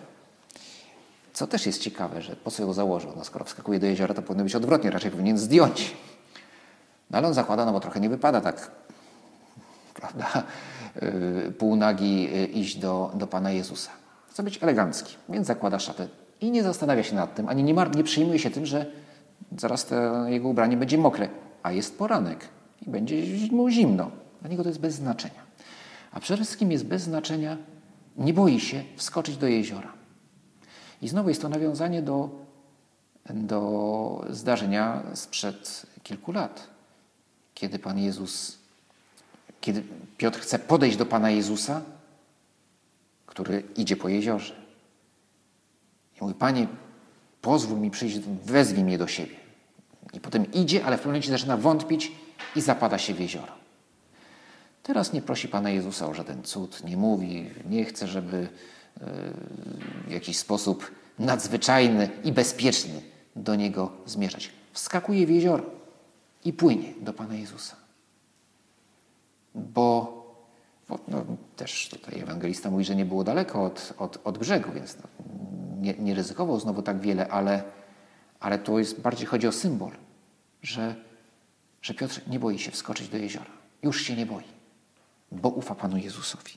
Co 1.32 1.46
też 1.46 1.66
jest 1.66 1.80
ciekawe, 1.80 2.22
że 2.22 2.36
po 2.36 2.50
co 2.50 2.62
ją 2.62 2.72
założył? 2.72 3.12
No 3.16 3.24
skoro 3.24 3.44
wskakuje 3.44 3.80
do 3.80 3.86
jeziora, 3.86 4.14
to 4.14 4.22
powinno 4.22 4.44
być 4.44 4.54
odwrotnie, 4.54 4.90
raczej 4.90 5.10
powinien 5.10 5.38
zdjąć. 5.38 5.96
No 7.10 7.18
ale 7.18 7.28
on 7.28 7.34
zakłada, 7.34 7.64
no 7.64 7.72
bo 7.72 7.80
trochę 7.80 8.00
nie 8.00 8.08
wypada 8.08 8.40
tak, 8.40 8.70
prawda, 10.00 10.42
yy, 11.02 11.52
półnagi 11.58 12.22
yy, 12.22 12.46
iść 12.46 12.76
do, 12.76 13.12
do 13.14 13.26
Pana 13.26 13.50
Jezusa. 13.50 13.90
Chce 14.36 14.42
być 14.42 14.62
elegancki, 14.62 15.16
więc 15.28 15.46
zakłada 15.46 15.78
szatę 15.78 16.08
i 16.40 16.50
nie 16.50 16.62
zastanawia 16.62 17.02
się 17.02 17.14
nad 17.14 17.34
tym, 17.34 17.48
ani 17.48 17.62
nie, 17.62 17.74
nie 17.94 18.04
przyjmuje 18.04 18.38
się 18.38 18.50
tym, 18.50 18.66
że 18.66 18.86
zaraz 19.58 19.86
jego 20.26 20.48
ubranie 20.48 20.76
będzie 20.76 20.98
mokre, 20.98 21.28
a 21.62 21.72
jest 21.72 21.98
poranek 21.98 22.48
i 22.86 22.90
będzie 22.90 23.16
mu 23.50 23.70
zimno. 23.70 24.10
Dla 24.40 24.50
niego 24.50 24.62
to 24.62 24.68
jest 24.68 24.80
bez 24.80 24.94
znaczenia. 24.94 25.40
A 26.12 26.20
przede 26.20 26.44
wszystkim 26.44 26.72
jest 26.72 26.84
bez 26.84 27.02
znaczenia, 27.02 27.56
nie 28.16 28.34
boi 28.34 28.60
się 28.60 28.84
wskoczyć 28.96 29.36
do 29.36 29.46
jeziora. 29.46 29.92
I 31.02 31.08
znowu 31.08 31.28
jest 31.28 31.42
to 31.42 31.48
nawiązanie 31.48 32.02
do, 32.02 32.30
do 33.30 34.24
zdarzenia 34.30 35.02
sprzed 35.14 35.86
kilku 36.02 36.32
lat, 36.32 36.66
kiedy 37.54 37.78
Pan 37.78 37.98
Jezus, 37.98 38.58
kiedy 39.60 39.82
Piotr 40.16 40.40
chce 40.40 40.58
podejść 40.58 40.96
do 40.96 41.06
Pana 41.06 41.30
Jezusa, 41.30 41.80
który 43.26 43.62
idzie 43.76 43.96
po 43.96 44.08
jeziorze. 44.08 44.54
I 46.16 46.24
mówi, 46.24 46.34
Panie, 46.34 46.66
pozwól 47.42 47.78
mi 47.78 47.90
przyjść, 47.90 48.18
wezwij 48.44 48.84
mnie 48.84 48.98
do 48.98 49.06
siebie. 49.06 49.36
I 50.12 50.20
potem 50.20 50.52
idzie, 50.52 50.84
ale 50.84 50.96
w 50.96 51.00
pewnym 51.00 51.12
momencie 51.12 51.30
zaczyna 51.30 51.56
wątpić 51.56 52.12
i 52.56 52.60
zapada 52.60 52.98
się 52.98 53.14
w 53.14 53.20
jezioro. 53.20 53.52
Teraz 54.82 55.12
nie 55.12 55.22
prosi 55.22 55.48
Pana 55.48 55.70
Jezusa 55.70 56.06
o 56.06 56.14
żaden 56.14 56.42
cud, 56.42 56.84
nie 56.84 56.96
mówi, 56.96 57.50
nie 57.70 57.84
chce, 57.84 58.06
żeby 58.06 58.36
e, 58.36 59.06
w 60.06 60.10
jakiś 60.10 60.38
sposób 60.38 60.90
nadzwyczajny 61.18 62.10
i 62.24 62.32
bezpieczny 62.32 63.02
do 63.36 63.54
Niego 63.54 63.92
zmierzać. 64.06 64.50
Wskakuje 64.72 65.26
w 65.26 65.30
jezioro 65.30 65.64
i 66.44 66.52
płynie 66.52 66.92
do 67.00 67.12
Pana 67.12 67.34
Jezusa. 67.34 67.76
Bo 69.54 70.16
no, 70.88 71.24
też 71.56 71.88
tutaj 71.88 72.20
ewangelista 72.20 72.70
mówi, 72.70 72.84
że 72.84 72.96
nie 72.96 73.04
było 73.04 73.24
daleko 73.24 73.64
od, 73.64 73.92
od, 73.98 74.18
od 74.24 74.38
brzegu, 74.38 74.72
więc 74.72 74.96
no, 74.96 75.08
nie, 75.80 75.94
nie 75.94 76.14
ryzykował 76.14 76.60
znowu 76.60 76.82
tak 76.82 77.00
wiele, 77.00 77.28
ale, 77.28 77.64
ale 78.40 78.58
to 78.58 78.78
jest 78.78 79.00
bardziej 79.00 79.26
chodzi 79.26 79.48
o 79.48 79.52
symbol, 79.52 79.92
że, 80.62 80.94
że 81.82 81.94
Piotr 81.94 82.20
nie 82.26 82.38
boi 82.38 82.58
się 82.58 82.70
wskoczyć 82.70 83.08
do 83.08 83.16
jeziora. 83.16 83.50
Już 83.82 84.00
się 84.00 84.16
nie 84.16 84.26
boi, 84.26 84.44
bo 85.32 85.48
ufa 85.48 85.74
Panu 85.74 85.96
Jezusowi. 85.96 86.52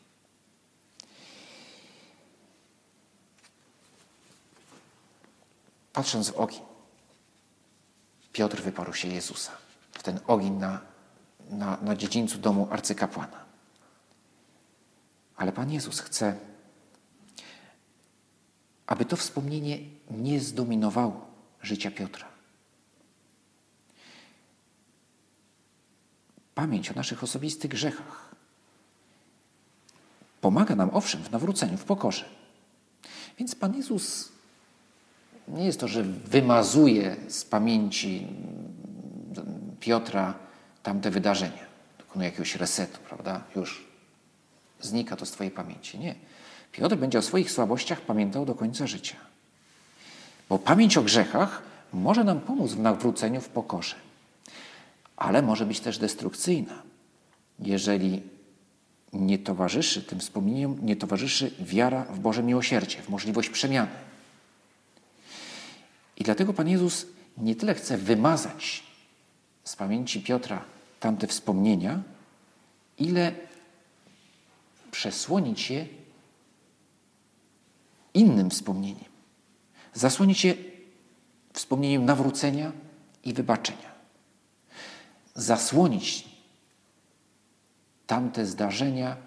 Patrząc 5.94 6.30
w 6.30 6.38
ogień, 6.38 6.62
Piotr 8.34 8.62
wyparł 8.62 8.94
się 8.94 9.08
Jezusa 9.08 9.52
w 9.92 10.04
ten 10.04 10.20
ogień 10.28 10.54
na, 10.54 10.82
na, 11.50 11.78
na 11.82 11.96
dziedzińcu 11.96 12.38
domu 12.38 12.68
arcykapłana. 12.72 13.49
Ale 15.40 15.52
Pan 15.52 15.72
Jezus 15.72 16.00
chce, 16.00 16.36
aby 18.88 19.06
to 19.06 19.16
wspomnienie 19.16 19.80
nie 20.12 20.40
zdominowało 20.40 21.28
życia 21.62 21.92
Piotra. 21.92 22.28
Pamięć 26.56 26.92
o 26.92 26.94
naszych 26.94 27.24
osobistych 27.24 27.72
grzechach 27.72 28.36
pomaga 30.42 30.76
nam, 30.76 30.90
owszem, 30.94 31.24
w 31.24 31.32
nawróceniu, 31.32 31.78
w 31.78 31.84
pokorze. 31.84 32.26
Więc 33.38 33.56
Pan 33.56 33.76
Jezus 33.76 34.32
nie 35.48 35.66
jest 35.66 35.80
to, 35.80 35.88
że 35.88 36.04
wymazuje 36.04 37.16
z 37.28 37.46
pamięci 37.46 38.28
Piotra 39.80 40.34
tamte 40.84 41.12
wydarzenia, 41.12 41.66
dokonuje 41.98 42.30
jakiegoś 42.30 42.56
resetu, 42.56 43.00
prawda? 43.10 43.44
Już 43.56 43.89
znika 44.82 45.16
to 45.16 45.26
z 45.26 45.32
Twojej 45.32 45.52
pamięci. 45.52 46.00
Nie. 46.00 46.16
Piotr 46.72 46.96
będzie 46.96 47.20
o 47.20 47.22
swoich 47.22 47.52
słabościach 47.52 48.02
pamiętał 48.02 48.46
do 48.46 48.56
końca 48.56 48.88
życia. 48.88 49.16
Bo 50.50 50.60
pamięć 50.60 50.98
o 50.98 51.02
grzechach 51.02 51.62
może 51.94 52.24
nam 52.24 52.40
pomóc 52.40 52.72
w 52.72 52.80
nawróceniu 52.80 53.42
w 53.42 53.50
pokorze, 53.50 53.96
ale 55.18 55.42
może 55.42 55.66
być 55.66 55.80
też 55.80 55.98
destrukcyjna, 55.98 56.82
jeżeli 57.60 58.22
nie 59.14 59.40
towarzyszy 59.40 60.04
tym 60.04 60.20
wspomnieniom, 60.20 60.78
nie 60.82 60.96
towarzyszy 60.96 61.52
wiara 61.60 62.04
w 62.04 62.20
Boże 62.20 62.44
miłosierdzie, 62.44 63.02
w 63.02 63.10
możliwość 63.10 63.50
przemiany. 63.50 63.92
I 66.18 66.24
dlatego 66.24 66.54
Pan 66.54 66.70
Jezus 66.70 67.06
nie 67.38 67.56
tyle 67.56 67.74
chce 67.74 67.98
wymazać 67.98 68.84
z 69.64 69.76
pamięci 69.76 70.22
Piotra 70.22 70.64
tamte 71.00 71.28
wspomnienia, 71.28 72.02
ile 72.98 73.32
przesłonić 74.92 75.70
je 75.70 75.88
innym 78.14 78.50
wspomnieniem. 78.50 79.10
Zasłonić 79.94 80.46
je 80.46 80.56
wspomnieniem 81.54 82.06
nawrócenia 82.06 82.72
i 83.24 83.34
wybaczenia. 83.34 83.92
Zasłonić 85.36 86.30
tamte 88.08 88.46
zdarzenia, 88.46 89.18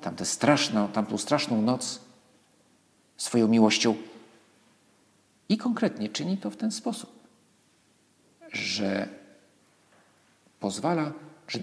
tamte 0.00 0.24
straszne, 0.24 0.88
tamtą 0.92 1.18
straszną 1.18 1.62
noc 1.62 2.00
swoją 3.16 3.48
miłością. 3.48 3.94
I 5.48 5.56
konkretnie 5.56 6.08
czyni 6.08 6.38
to 6.38 6.50
w 6.50 6.56
ten 6.56 6.72
sposób, 6.72 7.10
że 8.52 9.08
pozwala, 10.60 11.12
że 11.48 11.58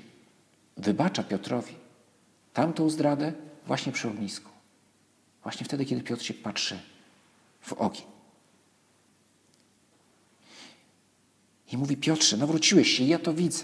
wybacza 0.78 1.24
Piotrowi 1.24 1.79
tamtą 2.54 2.90
zdradę 2.90 3.34
właśnie 3.66 3.92
przy 3.92 4.08
ognisku. 4.08 4.50
Właśnie 5.44 5.66
wtedy, 5.66 5.86
kiedy 5.86 6.04
Piotr 6.04 6.24
się 6.24 6.34
patrzy 6.34 6.80
w 7.62 7.74
ogień. 7.74 8.06
I 11.72 11.78
mówi: 11.78 11.98
Piotrze, 11.98 12.38
nawróciłeś 12.38 12.98
się, 12.98 13.04
ja 13.04 13.20
to 13.20 13.34
widzę. 13.34 13.64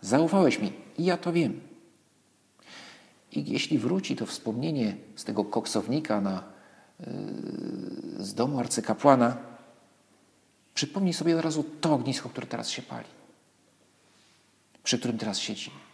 Zaufałeś 0.00 0.58
mi 0.58 0.72
i 0.98 1.04
ja 1.04 1.16
to 1.16 1.32
wiem. 1.32 1.60
I 3.32 3.52
jeśli 3.52 3.78
wróci 3.78 4.16
to 4.16 4.26
wspomnienie 4.26 4.96
z 5.16 5.24
tego 5.24 5.44
koksownika 5.44 6.20
na, 6.20 6.44
yy, 7.00 7.06
z 8.18 8.34
domu 8.34 8.58
arcykapłana, 8.58 9.36
przypomnij 10.74 11.12
sobie 11.12 11.36
od 11.36 11.44
razu 11.44 11.64
to 11.80 11.94
ognisko, 11.94 12.28
które 12.28 12.46
teraz 12.46 12.70
się 12.70 12.82
pali, 12.82 13.08
przy 14.82 14.98
którym 14.98 15.18
teraz 15.18 15.38
siedzimy. 15.38 15.91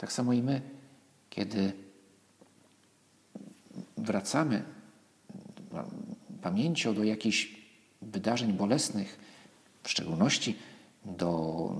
Tak 0.00 0.12
samo 0.12 0.32
i 0.32 0.42
my, 0.42 0.60
kiedy 1.30 1.72
wracamy 3.96 4.62
pamięcią 6.42 6.94
do 6.94 7.04
jakichś 7.04 7.54
wydarzeń 8.02 8.52
bolesnych, 8.52 9.18
w 9.82 9.90
szczególności 9.90 10.56
do, 11.04 11.72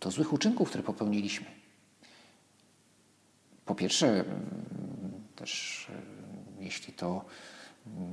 do 0.00 0.10
złych 0.10 0.32
uczynków, 0.32 0.68
które 0.68 0.84
popełniliśmy. 0.84 1.46
Po 3.64 3.74
pierwsze, 3.74 4.24
też 5.36 5.86
jeśli 6.60 6.92
to 6.92 7.24
mm, 7.86 8.08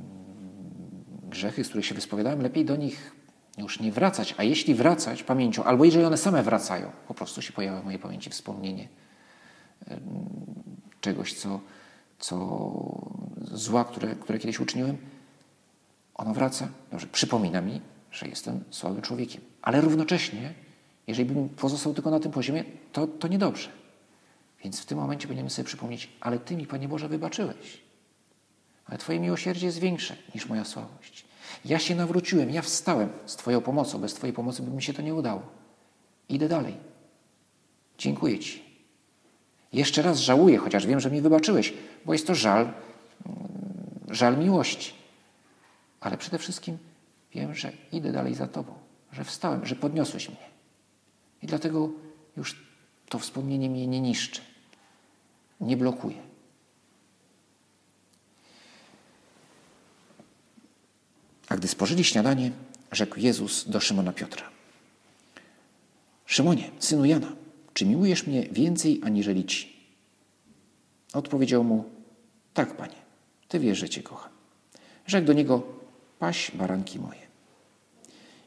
grzechy, 1.29 1.63
z 1.63 1.67
których 1.67 1.85
się 1.85 1.95
wyspowiadałem, 1.95 2.41
lepiej 2.41 2.65
do 2.65 2.75
nich 2.75 3.15
już 3.57 3.79
nie 3.79 3.91
wracać, 3.91 4.35
a 4.37 4.43
jeśli 4.43 4.75
wracać 4.75 5.23
pamięcią, 5.23 5.63
albo 5.63 5.85
jeżeli 5.85 6.05
one 6.05 6.17
same 6.17 6.43
wracają, 6.43 6.91
po 7.07 7.13
prostu 7.13 7.41
się 7.41 7.53
pojawia 7.53 7.81
w 7.81 7.85
mojej 7.85 7.99
pamięci 7.99 8.29
wspomnienie 8.29 8.87
czegoś, 11.01 11.33
co, 11.33 11.59
co 12.19 12.35
zła, 13.51 13.83
które, 13.83 14.15
które 14.15 14.39
kiedyś 14.39 14.59
uczyniłem, 14.59 14.97
ono 16.15 16.33
wraca. 16.33 16.67
Dobrze, 16.91 17.07
przypomina 17.07 17.61
mi, 17.61 17.81
że 18.11 18.27
jestem 18.27 18.63
słabym 18.69 19.01
człowiekiem. 19.01 19.41
Ale 19.61 19.81
równocześnie, 19.81 20.53
jeżeli 21.07 21.29
bym 21.29 21.49
pozostał 21.49 21.93
tylko 21.93 22.11
na 22.11 22.19
tym 22.19 22.31
poziomie, 22.31 22.63
to, 22.93 23.07
to 23.07 23.27
niedobrze. 23.27 23.69
Więc 24.63 24.79
w 24.79 24.85
tym 24.85 24.97
momencie 24.97 25.27
będziemy 25.27 25.49
sobie 25.49 25.65
przypomnieć, 25.65 26.09
ale 26.21 26.39
Ty 26.39 26.55
mi, 26.55 26.67
Panie 26.67 26.87
Boże, 26.87 27.07
wybaczyłeś. 27.07 27.81
Ale 28.85 28.97
Twoje 28.97 29.19
miłosierdzie 29.19 29.65
jest 29.65 29.79
większe 29.79 30.15
niż 30.35 30.49
moja 30.49 30.65
słabość. 30.65 31.25
Ja 31.65 31.79
się 31.79 31.95
nawróciłem, 31.95 32.49
ja 32.49 32.61
wstałem 32.61 33.09
z 33.25 33.35
Twoją 33.35 33.61
pomocą. 33.61 33.99
Bez 33.99 34.13
Twojej 34.13 34.33
pomocy 34.33 34.61
by 34.61 34.71
mi 34.71 34.83
się 34.83 34.93
to 34.93 35.01
nie 35.01 35.15
udało. 35.15 35.41
Idę 36.29 36.47
dalej. 36.47 36.77
Dziękuję 37.97 38.39
Ci. 38.39 38.64
Jeszcze 39.75 40.01
raz 40.01 40.19
żałuję, 40.19 40.57
chociaż 40.57 40.87
wiem, 40.87 40.99
że 40.99 41.11
mi 41.11 41.21
wybaczyłeś, 41.21 41.73
bo 42.05 42.13
jest 42.13 42.27
to 42.27 42.35
żal, 42.35 42.73
żal 44.09 44.37
miłości. 44.37 44.93
Ale 45.99 46.17
przede 46.17 46.37
wszystkim 46.37 46.77
wiem, 47.33 47.55
że 47.55 47.71
idę 47.91 48.11
dalej 48.11 48.35
za 48.35 48.47
Tobą, 48.47 48.73
że 49.11 49.23
wstałem, 49.23 49.65
że 49.65 49.75
podniosłeś 49.75 50.29
mnie. 50.29 50.49
I 51.41 51.47
dlatego 51.47 51.89
już 52.37 52.55
to 53.09 53.19
wspomnienie 53.19 53.69
mnie 53.69 53.87
nie 53.87 54.01
niszczy, 54.01 54.41
nie 55.61 55.77
blokuje. 55.77 56.17
A 61.49 61.57
gdy 61.57 61.67
spożyli 61.67 62.03
śniadanie, 62.03 62.51
rzekł 62.91 63.19
Jezus 63.19 63.69
do 63.69 63.79
Szymona 63.79 64.13
Piotra. 64.13 64.49
Szymonie, 66.25 66.71
synu 66.79 67.05
Jana, 67.05 67.44
czy 67.75 67.85
miłujesz 67.85 68.27
mnie 68.27 68.43
więcej 68.51 69.01
aniżeli 69.03 69.45
ci? 69.45 69.75
Odpowiedział 71.13 71.63
mu, 71.63 71.83
tak, 72.53 72.77
panie, 72.77 72.95
ty 73.47 73.59
wiesz, 73.59 73.77
że 73.77 73.89
cię 73.89 74.03
kocham. 74.03 74.31
Rzekł 75.07 75.27
do 75.27 75.33
niego, 75.33 75.63
paś 76.19 76.51
baranki 76.51 76.99
moje. 76.99 77.19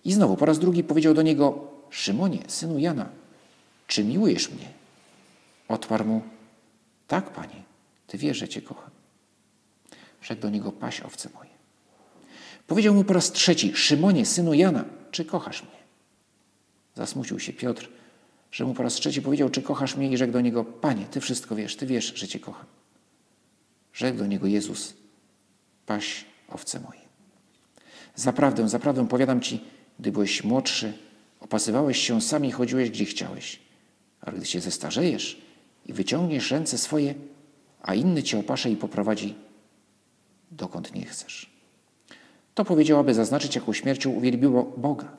I 0.05 0.12
znowu 0.12 0.37
po 0.37 0.47
raz 0.47 0.59
drugi 0.59 0.85
powiedział 0.85 1.14
do 1.14 1.23
niego, 1.23 1.69
Szymonie, 1.91 2.38
synu 2.47 2.79
Jana, 2.79 3.09
czy 3.87 4.05
miłujesz 4.05 4.51
mnie? 4.51 4.69
Odparł 5.69 6.05
mu, 6.05 6.23
tak, 7.09 7.31
panie, 7.31 7.62
ty 8.07 8.19
wiesz, 8.19 8.37
że 8.37 8.49
cię 8.49 8.62
kocham. 8.62 8.91
Rzekł 10.23 10.43
do 10.43 10.51
niego, 10.51 10.73
paś 10.73 11.01
owce 11.01 11.29
moje. 11.35 11.51
Powiedział 12.67 12.95
mu 12.95 13.05
po 13.05 13.12
raz 13.12 13.33
trzeci, 13.33 13.75
Szymonie, 13.75 14.27
synu 14.27 14.55
Jana, 14.55 14.85
czy 15.11 15.25
kochasz 15.25 15.62
mnie? 15.62 15.79
Zasmucił 16.95 17.41
się 17.41 17.53
Piotr 17.53 17.88
że 18.53 18.65
mu 18.65 18.75
po 18.75 18.83
raz 18.83 18.95
trzeci 18.95 19.23
powiedział, 19.23 19.51
czy 19.51 19.63
kochasz 19.63 19.97
mnie 19.97 20.11
i 20.11 20.17
rzekł 20.17 20.33
do 20.33 20.41
niego, 20.41 20.65
Panie, 20.65 21.07
Ty 21.11 21.21
wszystko 21.21 21.57
wiesz, 21.57 21.77
Ty 21.77 21.87
wiesz, 21.87 22.13
że 22.15 22.29
Cię 22.29 22.41
kocham. 22.41 22.67
Rzekł 23.93 24.19
do 24.19 24.27
niego 24.27 24.47
Jezus, 24.47 24.95
paś 25.87 26.25
owce 26.49 26.81
moje. 26.81 27.01
Zaprawdę, 28.15 28.69
zaprawdę 28.69 29.09
powiadam 29.09 29.41
Ci, 29.41 29.61
gdy 29.99 30.13
byłeś 30.13 30.45
młodszy, 30.45 30.93
opasywałeś 31.41 31.99
się 31.99 32.21
sam 32.21 32.45
i 32.45 32.51
chodziłeś, 32.51 32.91
gdzie 32.91 33.05
chciałeś. 33.05 33.61
ale 34.21 34.37
gdy 34.37 34.47
się 34.47 34.61
zestarzejesz 34.61 35.43
i 35.87 35.93
wyciągniesz 35.93 36.51
ręce 36.51 36.79
swoje, 36.79 37.15
a 37.83 37.95
inny 37.95 38.23
cię 38.23 38.39
opasze 38.39 38.71
i 38.71 38.77
poprowadzi 38.77 39.35
dokąd 40.51 40.95
nie 40.95 41.05
chcesz. 41.05 41.51
To 42.55 42.65
powiedział, 42.65 42.99
aby 42.99 43.15
zaznaczyć, 43.15 43.55
jaką 43.55 43.73
śmiercią 43.73 44.11
uwielbiło 44.11 44.65
Boga. 44.77 45.17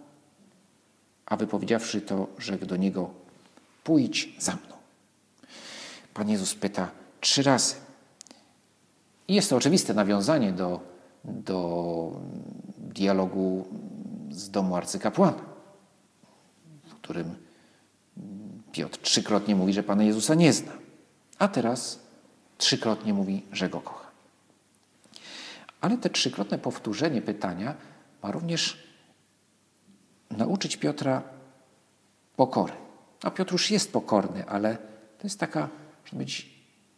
A 1.30 1.38
wypowiedziawszy 1.38 2.02
to, 2.02 2.28
rzekł 2.38 2.65
do 2.65 2.76
niego: 2.76 3.10
Pójdź 3.84 4.30
za 4.39 4.52
mną. 4.52 4.76
Pan 6.13 6.30
Jezus 6.30 6.56
pyta 6.56 6.92
trzy 7.22 7.44
razy. 7.44 7.76
I 9.28 9.36
jest 9.36 9.50
to 9.50 9.56
oczywiste 9.56 9.94
nawiązanie 9.94 10.52
do, 10.52 10.80
do 11.24 12.12
dialogu 12.78 13.68
z 14.32 14.50
domu 14.50 14.76
arcykapłana, 14.76 15.42
w 16.86 16.94
którym 16.96 17.36
Piotr 18.72 18.98
trzykrotnie 18.98 19.56
mówi, 19.56 19.74
że 19.74 19.84
Pana 19.84 20.04
Jezusa 20.04 20.36
nie 20.36 20.54
zna, 20.54 20.72
a 21.39 21.48
teraz 21.48 22.00
trzykrotnie 22.58 23.13
mówi, 23.13 23.46
że 23.52 23.70
Go 23.70 23.82
kocha. 23.82 24.10
Ale 25.82 25.98
te 25.98 26.10
trzykrotne 26.10 26.58
powtórzenie 26.58 27.22
pytania 27.22 27.76
ma 28.24 28.32
również 28.32 28.88
nauczyć 30.38 30.78
Piotra 30.78 31.24
pokory. 32.36 32.74
A 33.24 33.32
Piotr 33.32 33.52
już 33.52 33.72
jest 33.72 33.94
pokorny, 33.94 34.46
ale 34.46 34.78
to 35.18 35.24
jest 35.24 35.39
taka, 35.39 35.70
może 36.04 36.18
być 36.18 36.50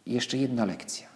jeszcze 0.06 0.36
jedna 0.36 0.64
lekcja. 0.64 1.08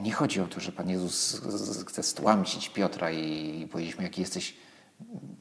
Nie 0.00 0.12
chodzi 0.12 0.40
o 0.40 0.46
to, 0.46 0.60
że 0.60 0.72
Pan 0.72 0.90
Jezus 0.90 1.42
chce 1.86 2.02
stłamsić 2.02 2.68
Piotra 2.68 3.10
i 3.10 3.68
powiedzieć 3.72 3.96
mu, 3.96 4.02
jaki 4.02 4.20
jesteś 4.20 4.54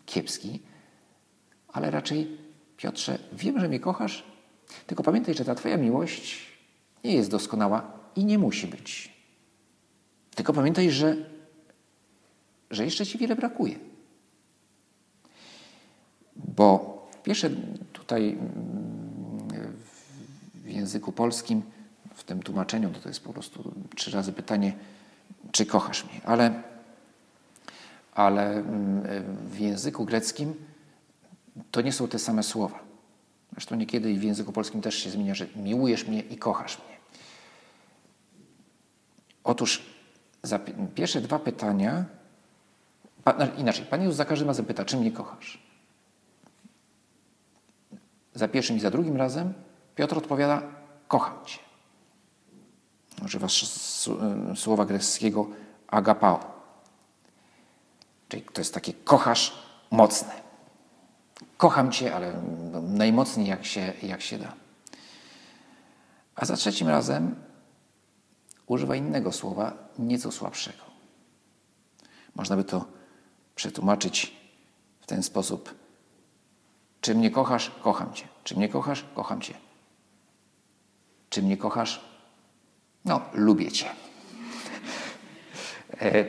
kiepski, 0.05 0.59
ale 1.67 1.91
raczej, 1.91 2.37
Piotrze, 2.77 3.17
wiem, 3.33 3.59
że 3.59 3.67
mnie 3.67 3.79
kochasz, 3.79 4.23
tylko 4.87 5.03
pamiętaj, 5.03 5.35
że 5.35 5.45
ta 5.45 5.55
Twoja 5.55 5.77
miłość 5.77 6.47
nie 7.03 7.13
jest 7.13 7.29
doskonała 7.29 7.91
i 8.15 8.25
nie 8.25 8.37
musi 8.37 8.67
być. 8.67 9.13
Tylko 10.35 10.53
pamiętaj, 10.53 10.91
że, 10.91 11.15
że 12.71 12.85
jeszcze 12.85 13.05
Ci 13.05 13.17
wiele 13.17 13.35
brakuje. 13.35 13.90
Bo 16.45 16.97
pierwsze 17.23 17.49
tutaj 17.93 18.37
w 20.55 20.69
języku 20.69 21.11
polskim, 21.11 21.61
w 22.15 22.23
tym 22.23 22.43
tłumaczeniu, 22.43 22.89
to, 22.89 22.99
to 22.99 23.09
jest 23.09 23.23
po 23.23 23.33
prostu 23.33 23.73
trzy 23.95 24.11
razy 24.11 24.33
pytanie, 24.33 24.73
czy 25.51 25.65
kochasz 25.65 26.05
mnie. 26.05 26.21
Ale, 26.25 26.63
ale 28.13 28.63
w 29.51 29.59
języku 29.59 30.05
greckim 30.05 30.53
to 31.71 31.81
nie 31.81 31.91
są 31.91 32.07
te 32.07 32.19
same 32.19 32.43
słowa. 32.43 32.79
Zresztą 33.51 33.75
niekiedy 33.75 34.13
w 34.13 34.23
języku 34.23 34.51
polskim 34.51 34.81
też 34.81 34.95
się 34.95 35.09
zmienia, 35.09 35.35
że 35.35 35.47
miłujesz 35.55 36.07
mnie 36.07 36.21
i 36.21 36.37
kochasz 36.37 36.77
mnie. 36.77 36.97
Otóż 39.43 39.85
za 40.43 40.59
pierwsze 40.95 41.21
dwa 41.21 41.39
pytania, 41.39 42.05
inaczej, 43.57 43.85
Pan 43.85 44.01
Jezus 44.01 44.15
za 44.15 44.25
każdym 44.25 44.47
razem 44.47 44.65
pyta, 44.65 44.85
czy 44.85 44.97
mnie 44.97 45.11
kochasz? 45.11 45.70
Za 48.33 48.47
pierwszym 48.47 48.77
i 48.77 48.79
za 48.79 48.91
drugim 48.91 49.17
razem 49.17 49.53
Piotr 49.95 50.17
odpowiada, 50.17 50.61
kocham 51.07 51.45
Cię. 51.45 51.59
Używa 53.25 53.47
słowa 54.55 54.85
greckiego 54.85 55.47
agapao. 55.87 56.61
Czyli 58.29 58.43
to 58.53 58.61
jest 58.61 58.73
takie 58.73 58.93
kochasz 58.93 59.53
mocne. 59.91 60.31
Kocham 61.57 61.91
Cię, 61.91 62.15
ale 62.15 62.41
najmocniej 62.81 63.47
jak 63.47 63.65
się, 63.65 63.93
jak 64.03 64.21
się 64.21 64.37
da. 64.37 64.53
A 66.35 66.45
za 66.45 66.55
trzecim 66.55 66.87
razem 66.87 67.35
używa 68.67 68.95
innego 68.95 69.31
słowa, 69.31 69.73
nieco 69.99 70.31
słabszego. 70.31 70.83
Można 72.35 72.55
by 72.55 72.63
to 72.63 72.85
przetłumaczyć 73.55 74.35
w 75.01 75.05
ten 75.05 75.23
sposób. 75.23 75.80
Czy 77.01 77.15
mnie 77.15 77.31
kochasz? 77.31 77.71
Kocham 77.83 78.13
Cię. 78.13 78.27
Czy 78.43 78.55
mnie 78.55 78.69
kochasz? 78.69 79.05
Kocham 79.15 79.41
Cię. 79.41 79.53
Czy 81.29 81.43
mnie 81.43 81.57
kochasz? 81.57 82.05
No, 83.05 83.21
lubię 83.33 83.71
Cię. 83.71 83.89
E, 86.01 86.25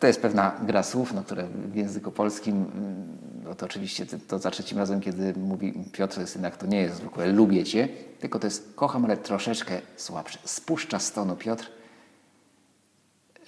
to 0.00 0.06
jest 0.06 0.22
pewna 0.22 0.60
gra 0.62 0.82
słów, 0.82 1.12
no, 1.12 1.22
które 1.22 1.48
w 1.48 1.76
języku 1.76 2.12
polskim, 2.12 2.56
mm, 2.56 3.18
no 3.44 3.54
to 3.54 3.66
oczywiście 3.66 4.06
to 4.06 4.38
za 4.38 4.50
trzecim 4.50 4.78
razem, 4.78 5.00
kiedy 5.00 5.34
mówi 5.34 5.72
Piotr 5.92 6.26
synak, 6.26 6.56
to 6.56 6.66
nie 6.66 6.80
jest 6.80 6.96
zwykłe 6.96 7.26
lubię 7.26 7.64
Cię, 7.64 7.88
tylko 8.20 8.38
to 8.38 8.46
jest 8.46 8.74
kocham, 8.74 9.04
ale 9.04 9.16
troszeczkę 9.16 9.80
słabsze. 9.96 10.38
Spuszcza 10.44 10.98
z 10.98 11.12
tonu 11.12 11.36
Piotr, 11.36 11.70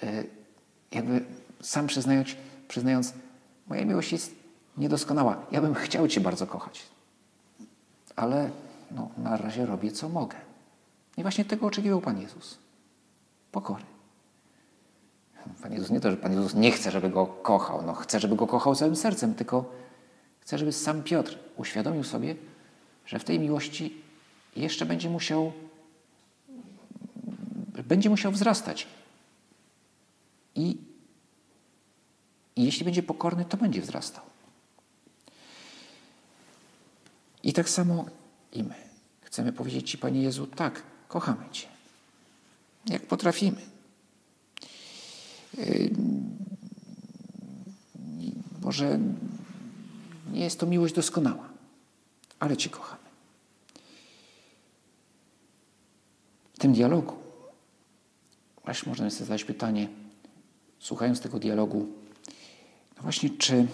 e, 0.03 0.23
jakby 0.91 1.25
sam 1.61 1.87
przyznając, 1.87 2.27
przyznając, 2.67 3.13
moja 3.67 3.85
miłość 3.85 4.11
jest 4.11 4.38
niedoskonała. 4.79 5.37
Ja 5.51 5.61
bym 5.61 5.73
chciał 5.73 6.07
Cię 6.07 6.21
bardzo 6.21 6.47
kochać, 6.47 6.85
ale 8.15 8.49
no, 8.91 9.09
na 9.17 9.37
razie 9.37 9.65
robię, 9.65 9.91
co 9.91 10.09
mogę. 10.09 10.37
I 11.17 11.21
właśnie 11.21 11.45
tego 11.45 11.67
oczekiwał 11.67 12.01
Pan 12.01 12.21
Jezus. 12.21 12.57
Pokory. 13.51 13.83
Pan 15.61 15.73
Jezus 15.73 15.89
nie 15.89 15.99
to, 15.99 16.11
że 16.11 16.17
Pan 16.17 16.33
Jezus 16.33 16.55
nie 16.55 16.71
chce, 16.71 16.91
żeby 16.91 17.09
go 17.09 17.25
kochał. 17.25 17.81
No, 17.81 17.93
chce, 17.93 18.19
żeby 18.19 18.35
go 18.35 18.47
kochał 18.47 18.75
całym 18.75 18.95
sercem, 18.95 19.33
tylko 19.35 19.65
chce, 20.39 20.57
żeby 20.57 20.71
sam 20.71 21.03
Piotr 21.03 21.37
uświadomił 21.57 22.03
sobie, 22.03 22.35
że 23.05 23.19
w 23.19 23.23
tej 23.23 23.39
miłości 23.39 24.01
jeszcze 24.55 24.85
będzie 24.85 25.09
musiał 25.09 25.51
będzie 27.83 28.09
musiał 28.09 28.31
wzrastać. 28.31 28.87
I, 30.55 30.77
I 32.55 32.63
jeśli 32.63 32.85
będzie 32.85 33.03
pokorny, 33.03 33.45
to 33.45 33.57
będzie 33.57 33.81
wzrastał. 33.81 34.23
I 37.49 37.53
tak 37.53 37.69
samo 37.69 38.05
i 38.53 38.63
my. 38.63 38.75
Chcemy 39.21 39.53
powiedzieć 39.53 39.91
Ci, 39.91 39.97
Panie 39.97 40.21
Jezu, 40.21 40.47
tak, 40.47 40.83
kochamy 41.07 41.49
Cię. 41.51 41.67
Jak 42.85 43.07
potrafimy. 43.07 43.61
Yy, 45.57 45.89
może 48.61 48.99
nie 50.31 50.43
jest 50.43 50.59
to 50.59 50.65
miłość 50.65 50.95
doskonała, 50.95 51.49
ale 52.39 52.57
Cię 52.57 52.69
kochamy. 52.69 53.09
W 56.53 56.59
tym 56.59 56.73
dialogu, 56.73 57.15
właśnie 58.65 58.89
można 58.89 59.09
sobie 59.09 59.25
zadać 59.25 59.43
pytanie, 59.43 59.89
słuchając 60.79 61.19
tego 61.19 61.39
dialogu, 61.39 61.87
no 62.97 63.03
właśnie, 63.03 63.29
czy, 63.29 63.67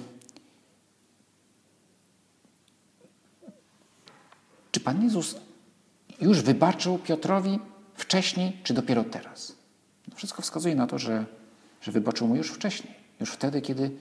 czy 4.76 4.80
Pan 4.80 5.04
Jezus 5.04 5.36
już 6.22 6.42
wybaczył 6.42 6.98
Piotrowi 6.98 7.60
wcześniej, 7.94 8.58
czy 8.64 8.74
dopiero 8.74 9.04
teraz? 9.04 9.56
No 10.08 10.16
wszystko 10.16 10.42
wskazuje 10.42 10.76
na 10.76 10.88
to, 10.88 11.00
że, 11.00 11.26
że 11.82 11.92
wybaczył 11.92 12.28
mu 12.28 12.36
już 12.36 12.52
wcześniej. 12.52 12.94
Już 13.20 13.32
wtedy, 13.32 13.62
kiedy 13.62 13.92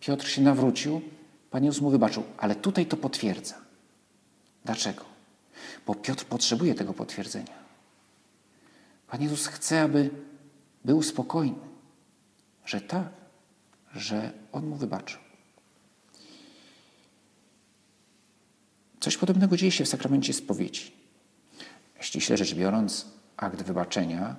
Piotr 0.00 0.28
się 0.28 0.42
nawrócił, 0.42 1.02
Pan 1.50 1.64
Jezus 1.64 1.82
mu 1.82 1.90
wybaczył. 1.90 2.22
Ale 2.38 2.54
tutaj 2.54 2.86
to 2.86 2.96
potwierdza. 2.96 3.54
Dlaczego? 4.64 5.04
Bo 5.86 5.94
Piotr 5.94 6.24
potrzebuje 6.24 6.74
tego 6.74 6.94
potwierdzenia. 6.94 7.58
Pan 9.08 9.22
Jezus 9.22 9.46
chce, 9.46 9.82
aby 9.82 10.10
był 10.84 11.02
spokojny, 11.02 11.68
że 12.66 12.80
tak, 12.80 13.08
że 13.94 14.32
On 14.52 14.66
mu 14.66 14.76
wybaczył. 14.76 15.20
Coś 19.00 19.16
podobnego 19.16 19.56
dzieje 19.56 19.72
się 19.72 19.84
w 19.84 19.88
sakramencie 19.88 20.32
spowiedzi. 20.32 20.92
Ściśle 22.00 22.36
rzecz 22.36 22.54
biorąc, 22.54 23.06
akt 23.36 23.62
wybaczenia 23.62 24.36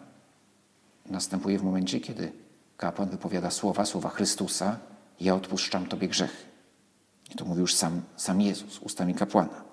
następuje 1.06 1.60
w 1.60 1.64
momencie, 1.64 2.00
kiedy 2.00 2.32
kapłan 2.78 3.10
wypowiada 3.10 3.52
słowa, 3.52 3.86
słowa 3.86 4.10
Chrystusa, 4.10 4.80
ja 5.20 5.36
odpuszczam 5.36 5.86
Tobie 5.86 6.08
grzechy. 6.08 6.46
I 7.32 7.36
to 7.36 7.46
mówi 7.46 7.62
już 7.62 7.76
sam, 7.76 8.02
sam 8.16 8.42
Jezus, 8.42 8.80
ustami 8.80 9.14
kapłana. 9.14 9.64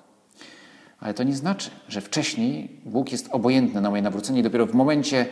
Ale 1.01 1.15
to 1.15 1.23
nie 1.23 1.37
znaczy, 1.37 1.71
że 1.89 2.01
wcześniej 2.01 2.81
Bóg 2.85 3.13
jest 3.13 3.29
obojętny 3.31 3.81
na 3.81 3.91
moje 3.91 4.03
nawrócenie 4.03 4.41
i 4.41 4.43
dopiero 4.43 4.67
w 4.67 4.75
momencie, 4.75 5.29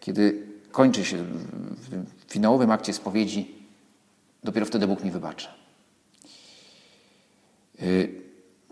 kiedy 0.00 0.46
kończy 0.70 1.04
się 1.04 1.16
w 1.16 2.04
finałowym 2.28 2.70
akcie 2.70 2.92
spowiedzi, 2.92 3.54
dopiero 4.44 4.66
wtedy 4.66 4.86
Bóg 4.86 5.04
mi 5.04 5.10
wybacza. 5.10 5.54
Y, 7.82 8.19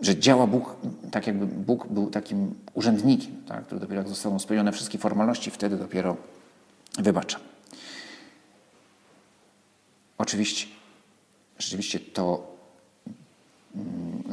że 0.01 0.19
działa 0.19 0.47
Bóg, 0.47 0.75
tak 1.11 1.27
jakby 1.27 1.45
Bóg 1.45 1.87
był 1.87 2.09
takim 2.09 2.55
urzędnikiem, 2.73 3.43
tak, 3.47 3.65
który 3.65 3.81
dopiero 3.81 3.99
jak 3.99 4.09
zostaną 4.09 4.39
spełnione 4.39 4.71
wszystkie 4.71 4.97
formalności, 4.97 5.51
wtedy 5.51 5.77
dopiero 5.77 6.17
wybacza. 6.99 7.39
Oczywiście, 10.17 10.67
rzeczywiście 11.57 11.99
to 11.99 12.55
mm, 13.75 14.23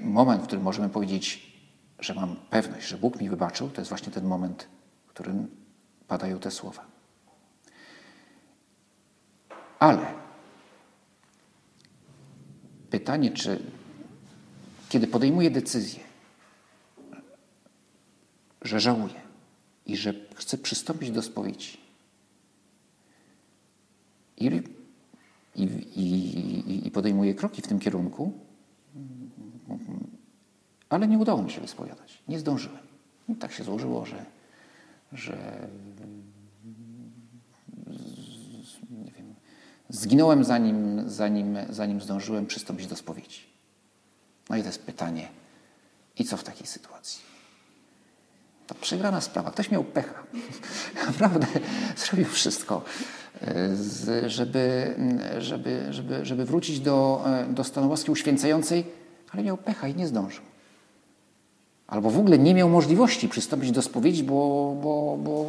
moment, 0.00 0.42
w 0.42 0.46
którym 0.46 0.64
możemy 0.64 0.88
powiedzieć 0.88 1.56
że 1.98 2.14
mam 2.14 2.36
pewność, 2.50 2.88
że 2.88 2.98
Bóg 2.98 3.20
mi 3.20 3.28
wybaczył, 3.28 3.70
to 3.70 3.80
jest 3.80 3.88
właśnie 3.88 4.12
ten 4.12 4.24
moment, 4.24 4.68
w 5.06 5.10
którym 5.10 5.48
padają 6.08 6.38
te 6.38 6.50
słowa. 6.50 6.86
Ale 9.78 10.06
pytanie, 12.90 13.30
czy 13.30 13.62
kiedy 14.88 15.06
podejmuję 15.06 15.50
decyzję, 15.50 16.00
że 18.62 18.80
żałuję 18.80 19.20
i 19.86 19.96
że 19.96 20.14
chcę 20.34 20.58
przystąpić 20.58 21.10
do 21.10 21.22
spowiedzi, 21.22 21.86
i, 24.36 24.62
i, 25.56 25.62
i, 25.96 26.86
i 26.86 26.90
podejmuję 26.90 27.34
kroki 27.34 27.62
w 27.62 27.66
tym 27.66 27.78
kierunku, 27.78 28.32
ale 30.88 31.08
nie 31.08 31.18
udało 31.18 31.42
mi 31.42 31.50
się 31.50 31.60
wyspowiadać. 31.60 32.22
Nie 32.28 32.38
zdążyłem. 32.38 32.86
I 33.28 33.34
tak 33.34 33.52
się 33.52 33.64
złożyło, 33.64 34.06
że, 34.06 34.24
że 35.12 35.68
nie 38.90 39.12
wiem, 39.12 39.34
zginąłem 39.88 40.44
zanim, 40.44 41.02
zanim, 41.10 41.56
zanim 41.70 42.00
zdążyłem 42.00 42.46
przystąpić 42.46 42.86
do 42.86 42.96
spowiedzi. 42.96 43.55
No 44.50 44.56
i 44.56 44.60
to 44.60 44.66
jest 44.66 44.82
pytanie, 44.82 45.28
i 46.18 46.24
co 46.24 46.36
w 46.36 46.44
takiej 46.44 46.66
sytuacji? 46.66 47.20
To 48.66 48.74
przegrana 48.74 49.20
sprawa. 49.20 49.50
Ktoś 49.50 49.70
miał 49.70 49.84
pecha. 49.84 50.22
Naprawdę 51.06 51.46
zrobił 51.96 52.26
wszystko, 52.26 52.84
żeby, 54.26 54.94
żeby, 55.38 55.86
żeby, 55.90 56.24
żeby 56.24 56.44
wrócić 56.44 56.80
do, 56.80 57.24
do 57.50 57.64
stanu 57.64 57.88
łaski 57.88 58.10
uświęcającej, 58.10 58.84
ale 59.32 59.42
miał 59.42 59.56
pecha 59.56 59.88
i 59.88 59.94
nie 59.94 60.06
zdążył. 60.06 60.44
Albo 61.86 62.10
w 62.10 62.18
ogóle 62.18 62.38
nie 62.38 62.54
miał 62.54 62.68
możliwości 62.68 63.28
przystąpić 63.28 63.70
do 63.70 63.82
spowiedzi, 63.82 64.24
bo, 64.24 64.76
bo, 64.82 65.18
bo 65.22 65.46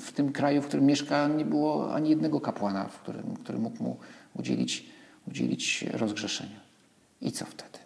w 0.00 0.12
tym 0.12 0.32
kraju, 0.32 0.62
w 0.62 0.66
którym 0.66 0.86
mieszka, 0.86 1.28
nie 1.28 1.44
było 1.44 1.94
ani 1.94 2.10
jednego 2.10 2.40
kapłana, 2.40 2.84
w 2.84 2.98
którym, 2.98 3.36
który 3.44 3.58
mógł 3.58 3.82
mu 3.82 3.96
udzielić, 4.34 4.86
udzielić 5.28 5.84
rozgrzeszenia. 5.92 6.65
I 7.20 7.32
co 7.32 7.44
wtedy? 7.44 7.78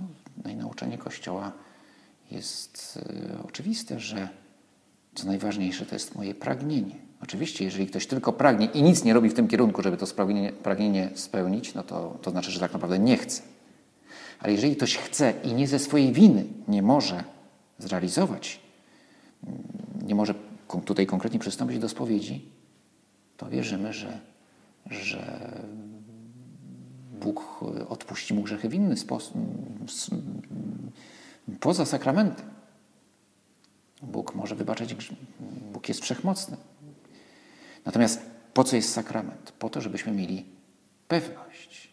No, 0.00 0.06
no 0.44 0.50
i 0.50 0.56
nauczanie 0.56 0.98
Kościoła 0.98 1.52
jest 2.30 2.98
y, 3.42 3.42
oczywiste, 3.48 4.00
że 4.00 4.28
co 5.14 5.26
najważniejsze 5.26 5.86
to 5.86 5.94
jest 5.94 6.14
moje 6.14 6.34
pragnienie. 6.34 6.94
Oczywiście, 7.22 7.64
jeżeli 7.64 7.86
ktoś 7.86 8.06
tylko 8.06 8.32
pragnie 8.32 8.66
i 8.66 8.82
nic 8.82 9.04
nie 9.04 9.14
robi 9.14 9.28
w 9.28 9.34
tym 9.34 9.48
kierunku, 9.48 9.82
żeby 9.82 9.96
to 9.96 10.06
pragnienie, 10.06 10.52
pragnienie 10.52 11.10
spełnić, 11.14 11.74
no 11.74 11.82
to, 11.82 12.18
to 12.22 12.30
znaczy, 12.30 12.50
że 12.50 12.60
tak 12.60 12.72
naprawdę 12.72 12.98
nie 12.98 13.16
chce. 13.16 13.42
Ale 14.38 14.52
jeżeli 14.52 14.76
ktoś 14.76 14.96
chce 14.96 15.34
i 15.44 15.52
nie 15.52 15.68
ze 15.68 15.78
swojej 15.78 16.12
winy 16.12 16.44
nie 16.68 16.82
może 16.82 17.24
zrealizować, 17.78 18.60
mm, 19.46 19.62
nie 20.02 20.14
może 20.14 20.34
tutaj 20.84 21.06
konkretnie 21.06 21.38
przystąpić 21.38 21.78
do 21.78 21.88
spowiedzi, 21.88 22.48
to 23.36 23.48
wierzymy, 23.50 23.92
że, 23.92 24.20
że 24.86 25.50
Bóg 27.20 27.64
odpuści 27.88 28.34
mu 28.34 28.42
grzechy 28.42 28.68
w 28.68 28.74
inny 28.74 28.96
sposób, 28.96 29.36
poza 31.60 31.86
sakramentem. 31.86 32.46
Bóg 34.02 34.34
może 34.34 34.54
wybaczać, 34.54 34.96
Bóg 35.72 35.88
jest 35.88 36.00
wszechmocny. 36.00 36.56
Natomiast 37.84 38.20
po 38.54 38.64
co 38.64 38.76
jest 38.76 38.92
sakrament? 38.92 39.52
Po 39.58 39.70
to, 39.70 39.80
żebyśmy 39.80 40.12
mieli 40.12 40.44
pewność. 41.08 41.90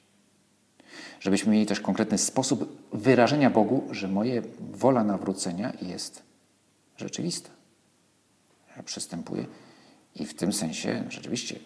Żebyśmy 1.19 1.51
mieli 1.51 1.65
też 1.65 1.79
konkretny 1.79 2.17
sposób 2.17 2.87
wyrażenia 2.93 3.49
Bogu, 3.49 3.87
że 3.91 4.07
moje 4.07 4.41
wola 4.59 5.03
nawrócenia 5.03 5.73
jest 5.81 6.23
rzeczywista. 6.97 7.49
Ja 8.77 8.83
przystępuję 8.83 9.45
i 10.15 10.25
w 10.25 10.33
tym 10.33 10.53
sensie 10.53 11.03
rzeczywiście 11.09 11.59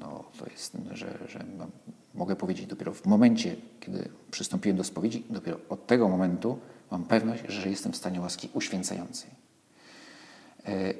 no, 0.00 0.24
to 0.38 0.46
jest, 0.50 0.76
że, 0.92 1.18
że 1.28 1.44
mogę 2.14 2.36
powiedzieć 2.36 2.66
dopiero 2.66 2.94
w 2.94 3.06
momencie, 3.06 3.56
kiedy 3.80 4.08
przystąpiłem 4.30 4.76
do 4.76 4.84
spowiedzi, 4.84 5.24
dopiero 5.30 5.58
od 5.68 5.86
tego 5.86 6.08
momentu 6.08 6.58
mam 6.90 7.04
pewność, 7.04 7.42
że 7.48 7.68
jestem 7.68 7.92
w 7.92 7.96
stanie 7.96 8.20
łaski 8.20 8.48
uświęcającej. 8.54 9.30
E, 10.66 10.94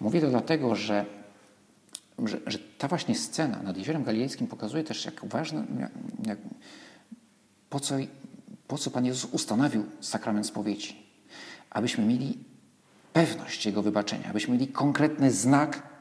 mówię 0.00 0.20
to 0.20 0.30
dlatego, 0.30 0.74
że, 0.74 1.04
że, 2.18 2.40
że, 2.46 2.58
ta 2.58 2.88
właśnie 2.88 3.14
scena 3.14 3.62
nad 3.62 3.76
Jeziorem 3.76 4.04
Galilejskim 4.04 4.46
pokazuje 4.46 4.84
też, 4.84 5.04
jak 5.04 5.24
ważne, 5.24 5.64
jak, 5.80 5.90
jak, 6.26 6.38
po, 7.70 7.80
co, 7.80 7.94
po 8.68 8.78
co 8.78 8.90
Pan 8.90 9.06
Jezus 9.06 9.32
ustanowił 9.32 9.84
sakrament 10.00 10.46
spowiedzi. 10.46 11.06
Abyśmy 11.70 12.04
mieli 12.04 12.38
pewność 13.12 13.66
Jego 13.66 13.82
wybaczenia, 13.82 14.30
abyśmy 14.30 14.54
mieli 14.54 14.68
konkretny 14.68 15.30
znak, 15.30 15.93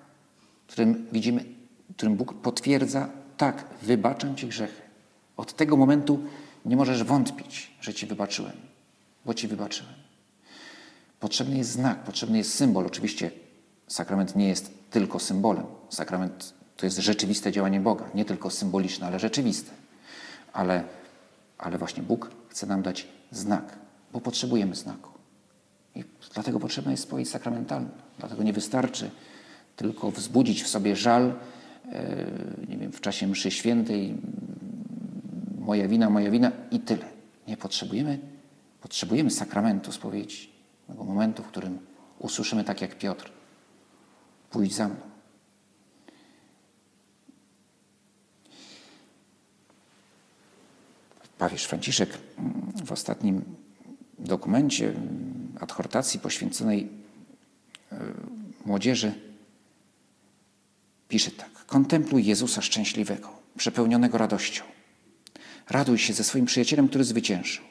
którym 0.74 1.08
widzimy, 1.12 1.46
którym 1.98 2.16
Bóg 2.16 2.34
potwierdza, 2.34 3.10
tak, 3.38 3.66
wybaczam 3.82 4.36
Ci 4.36 4.48
grzechy. 4.48 4.82
Od 5.38 5.54
tego 5.54 5.78
momentu 5.78 6.20
nie 6.66 6.76
możesz 6.76 7.04
wątpić, 7.04 7.72
że 7.82 7.94
Ci 7.94 8.06
wybaczyłem, 8.06 8.54
bo 9.26 9.34
Ci 9.34 9.48
wybaczyłem. 9.48 9.94
Potrzebny 11.20 11.58
jest 11.58 11.72
znak, 11.72 12.04
potrzebny 12.04 12.38
jest 12.38 12.54
symbol. 12.54 12.86
Oczywiście 12.86 13.32
sakrament 13.88 14.36
nie 14.36 14.48
jest 14.48 14.72
tylko 14.92 15.20
symbolem. 15.20 15.66
Sakrament 15.90 16.54
to 16.78 16.86
jest 16.86 16.98
rzeczywiste 16.98 17.52
działanie 17.52 17.80
Boga, 17.80 18.06
nie 18.16 18.26
tylko 18.26 18.50
symboliczne, 18.50 19.08
ale 19.08 19.20
rzeczywiste. 19.20 19.72
Ale, 20.54 20.84
ale 21.58 21.78
właśnie 21.78 22.04
Bóg 22.04 22.32
chce 22.50 22.68
nam 22.68 22.82
dać 22.82 23.08
znak, 23.32 23.78
bo 24.14 24.22
potrzebujemy 24.22 24.76
znaku. 24.76 25.10
I 25.96 26.04
dlatego 26.34 26.60
potrzebna 26.60 26.92
jest 26.92 27.04
spowiedź 27.04 27.30
sakramentalna. 27.30 27.90
Dlatego 28.20 28.44
nie 28.44 28.54
wystarczy 28.54 29.12
tylko 29.76 30.12
wzbudzić 30.12 30.64
w 30.64 30.68
sobie 30.68 30.96
żal, 30.96 31.34
e, 31.92 32.26
nie 32.70 32.78
wiem, 32.78 32.92
w 32.92 33.02
czasie 33.02 33.28
mszy 33.28 33.52
świętej, 33.52 34.18
moja 35.60 35.88
wina, 35.88 36.10
moja 36.10 36.32
wina 36.32 36.52
i 36.72 36.80
tyle. 36.80 37.06
Nie 37.48 37.58
potrzebujemy, 37.58 38.20
potrzebujemy 38.82 39.32
sakramentu 39.32 39.92
spowiedzi, 39.92 40.50
tego 40.88 41.04
momentu, 41.04 41.44
w 41.44 41.48
którym 41.48 41.80
usłyszymy 42.20 42.64
tak 42.64 42.82
jak 42.82 42.98
Piotr, 42.98 43.32
pójdź 44.52 44.74
za 44.74 44.88
mną. 44.88 45.14
Papież 51.38 51.66
Franciszek 51.66 52.18
w 52.86 52.92
ostatnim 52.92 53.42
dokumencie 54.20 54.94
adhortacji 55.60 56.20
poświęconej 56.20 56.90
e, 57.92 57.98
młodzieży 58.66 59.33
pisze 61.14 61.32
tak. 61.32 61.66
Kontempluj 61.66 62.26
Jezusa 62.26 62.62
szczęśliwego, 62.62 63.30
przepełnionego 63.58 64.18
radością. 64.18 64.64
Raduj 65.70 65.98
się 65.98 66.14
ze 66.14 66.24
swoim 66.24 66.46
przyjacielem, 66.46 66.88
który 66.88 67.04
zwyciężył. 67.04 67.64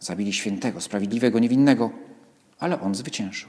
Zabili 0.00 0.32
świętego, 0.32 0.80
sprawiedliwego, 0.80 1.38
niewinnego, 1.38 1.90
ale 2.58 2.80
on 2.80 2.94
zwyciężył. 2.94 3.48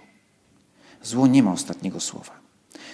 Zło 1.04 1.28
nie 1.28 1.44
ma 1.44 1.52
ostatniego 1.52 2.00
słowa. 2.00 2.40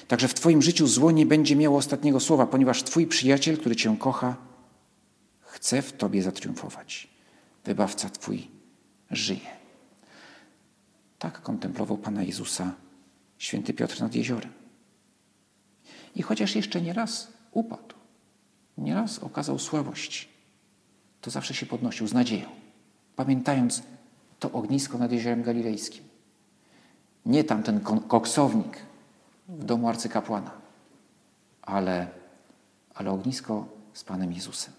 Także 0.08 0.28
w 0.28 0.34
Twoim 0.34 0.62
życiu 0.62 0.88
zło 0.88 1.12
nie 1.12 1.26
będzie 1.26 1.56
miało 1.56 1.78
ostatniego 1.78 2.20
słowa, 2.20 2.48
ponieważ 2.48 2.84
Twój 2.84 3.08
przyjaciel, 3.08 3.58
który 3.58 3.76
Cię 3.76 3.96
kocha, 4.00 4.36
chce 5.42 5.82
w 5.82 5.94
Tobie 5.94 6.24
zatriumfować. 6.24 7.08
Wybawca 7.66 8.10
Twój 8.10 8.48
żyje. 9.12 9.50
Tak 11.20 11.42
kontemplował 11.42 11.98
Pana 11.98 12.24
Jezusa 12.24 12.74
święty 13.38 13.74
Piotr 13.74 14.02
nad 14.02 14.16
jeziorem. 14.16 14.65
I 16.16 16.22
chociaż 16.22 16.56
jeszcze 16.56 16.82
nie 16.82 16.94
raz 16.94 17.28
upadł, 17.52 17.96
nieraz 18.78 19.20
okazał 19.20 19.60
słabość, 19.60 20.30
to 21.22 21.32
zawsze 21.32 21.54
się 21.54 21.66
podnosił 21.66 22.08
z 22.08 22.14
nadzieją, 22.14 22.50
pamiętając 23.16 23.84
to 24.40 24.52
ognisko 24.52 24.98
nad 24.98 25.12
Jeziorem 25.12 25.44
Galilejskim. 25.44 26.04
Nie 27.26 27.44
tamten 27.44 27.80
koksownik 28.08 28.80
w 29.50 29.64
domu 29.64 29.90
arcykapłana, 29.90 30.52
ale, 31.62 32.08
ale 32.94 33.12
ognisko 33.12 33.68
z 33.94 34.04
Panem 34.04 34.34
Jezusem. 34.34 34.74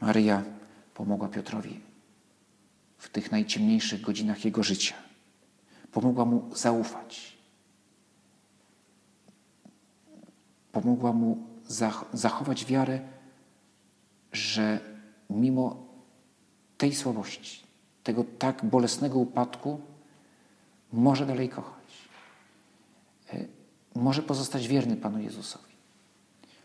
Maryja 0.00 0.42
pomogła 0.94 1.28
Piotrowi 1.28 1.80
w 2.98 3.08
tych 3.08 3.32
najciemniejszych 3.32 4.00
godzinach 4.00 4.44
jego 4.44 4.62
życia. 4.62 4.94
Pomogła 5.92 6.24
mu 6.24 6.50
zaufać 6.54 7.41
pomogła 10.72 11.12
mu 11.12 11.38
zachować 12.12 12.64
wiarę, 12.64 13.00
że 14.32 14.80
mimo 15.30 15.86
tej 16.78 16.94
słabości, 16.94 17.62
tego 18.02 18.24
tak 18.38 18.64
bolesnego 18.64 19.18
upadku, 19.18 19.80
może 20.92 21.26
dalej 21.26 21.48
kochać. 21.48 22.08
E, 23.32 23.44
może 23.94 24.22
pozostać 24.22 24.68
wierny 24.68 24.96
Panu 24.96 25.18
Jezusowi. 25.18 25.72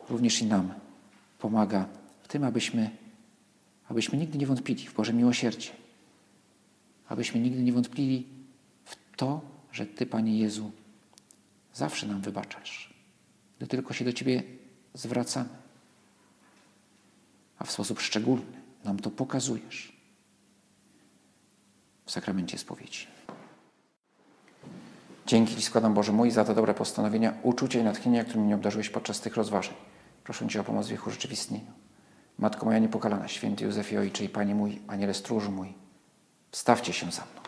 Również 0.10 0.42
i 0.42 0.46
nam 0.46 0.74
pomaga 1.40 1.86
w 2.24 2.28
tym, 2.28 2.44
abyśmy, 2.44 2.90
abyśmy 3.90 4.18
nigdy 4.18 4.38
nie 4.38 4.48
wątpili 4.48 4.88
w 4.88 4.94
Boże 4.94 5.14
miłosierdzie, 5.14 5.72
abyśmy 7.08 7.40
nigdy 7.40 7.64
nie 7.64 7.74
wątpili 7.74 8.28
w 8.86 8.96
to, 9.16 9.42
że 9.72 9.86
Ty, 9.86 10.06
Panie 10.06 10.40
Jezu, 10.40 10.72
zawsze 11.74 12.08
nam 12.08 12.22
wybaczasz, 12.22 12.87
gdy 13.58 13.68
tylko 13.68 13.94
się 13.94 14.06
do 14.06 14.14
Ciebie 14.14 14.44
zwracamy, 14.94 15.50
a 17.60 17.64
w 17.64 17.72
sposób 17.72 18.00
szczególny 18.00 18.62
nam 18.84 19.00
to 19.00 19.12
pokazujesz 19.12 19.98
w 22.06 22.12
sakramencie 22.12 22.58
spowiedzi. 22.58 23.08
Dzięki 25.26 25.62
składam, 25.62 25.94
Boże 25.94 26.12
mój, 26.12 26.32
za 26.32 26.46
te 26.46 26.56
dobre 26.56 26.74
postanowienia, 26.74 27.34
uczucia 27.44 27.80
i 27.80 27.84
natchnienia, 27.84 28.24
którymi 28.24 28.46
mnie 28.46 28.56
obdarzyłeś 28.56 28.90
podczas 28.90 29.22
tych 29.22 29.36
rozważań. 29.36 29.76
Proszę 30.24 30.48
Cię 30.48 30.62
o 30.62 30.64
pomoc 30.64 30.88
w 30.88 30.92
ich 30.92 31.08
urzeczywistnieniu. 31.08 31.72
Matko 32.38 32.66
moja 32.66 32.80
niepokalana, 32.80 33.28
święty 33.28 33.64
Józefie 33.64 33.98
Ojcze 33.98 34.24
i 34.24 34.30
Panie 34.30 34.56
mój, 34.56 34.82
Aniele 34.88 35.14
stróżu 35.14 35.52
mój, 35.52 35.74
wstawcie 36.52 36.94
się 36.94 37.12
za 37.12 37.22
mną. 37.22 37.47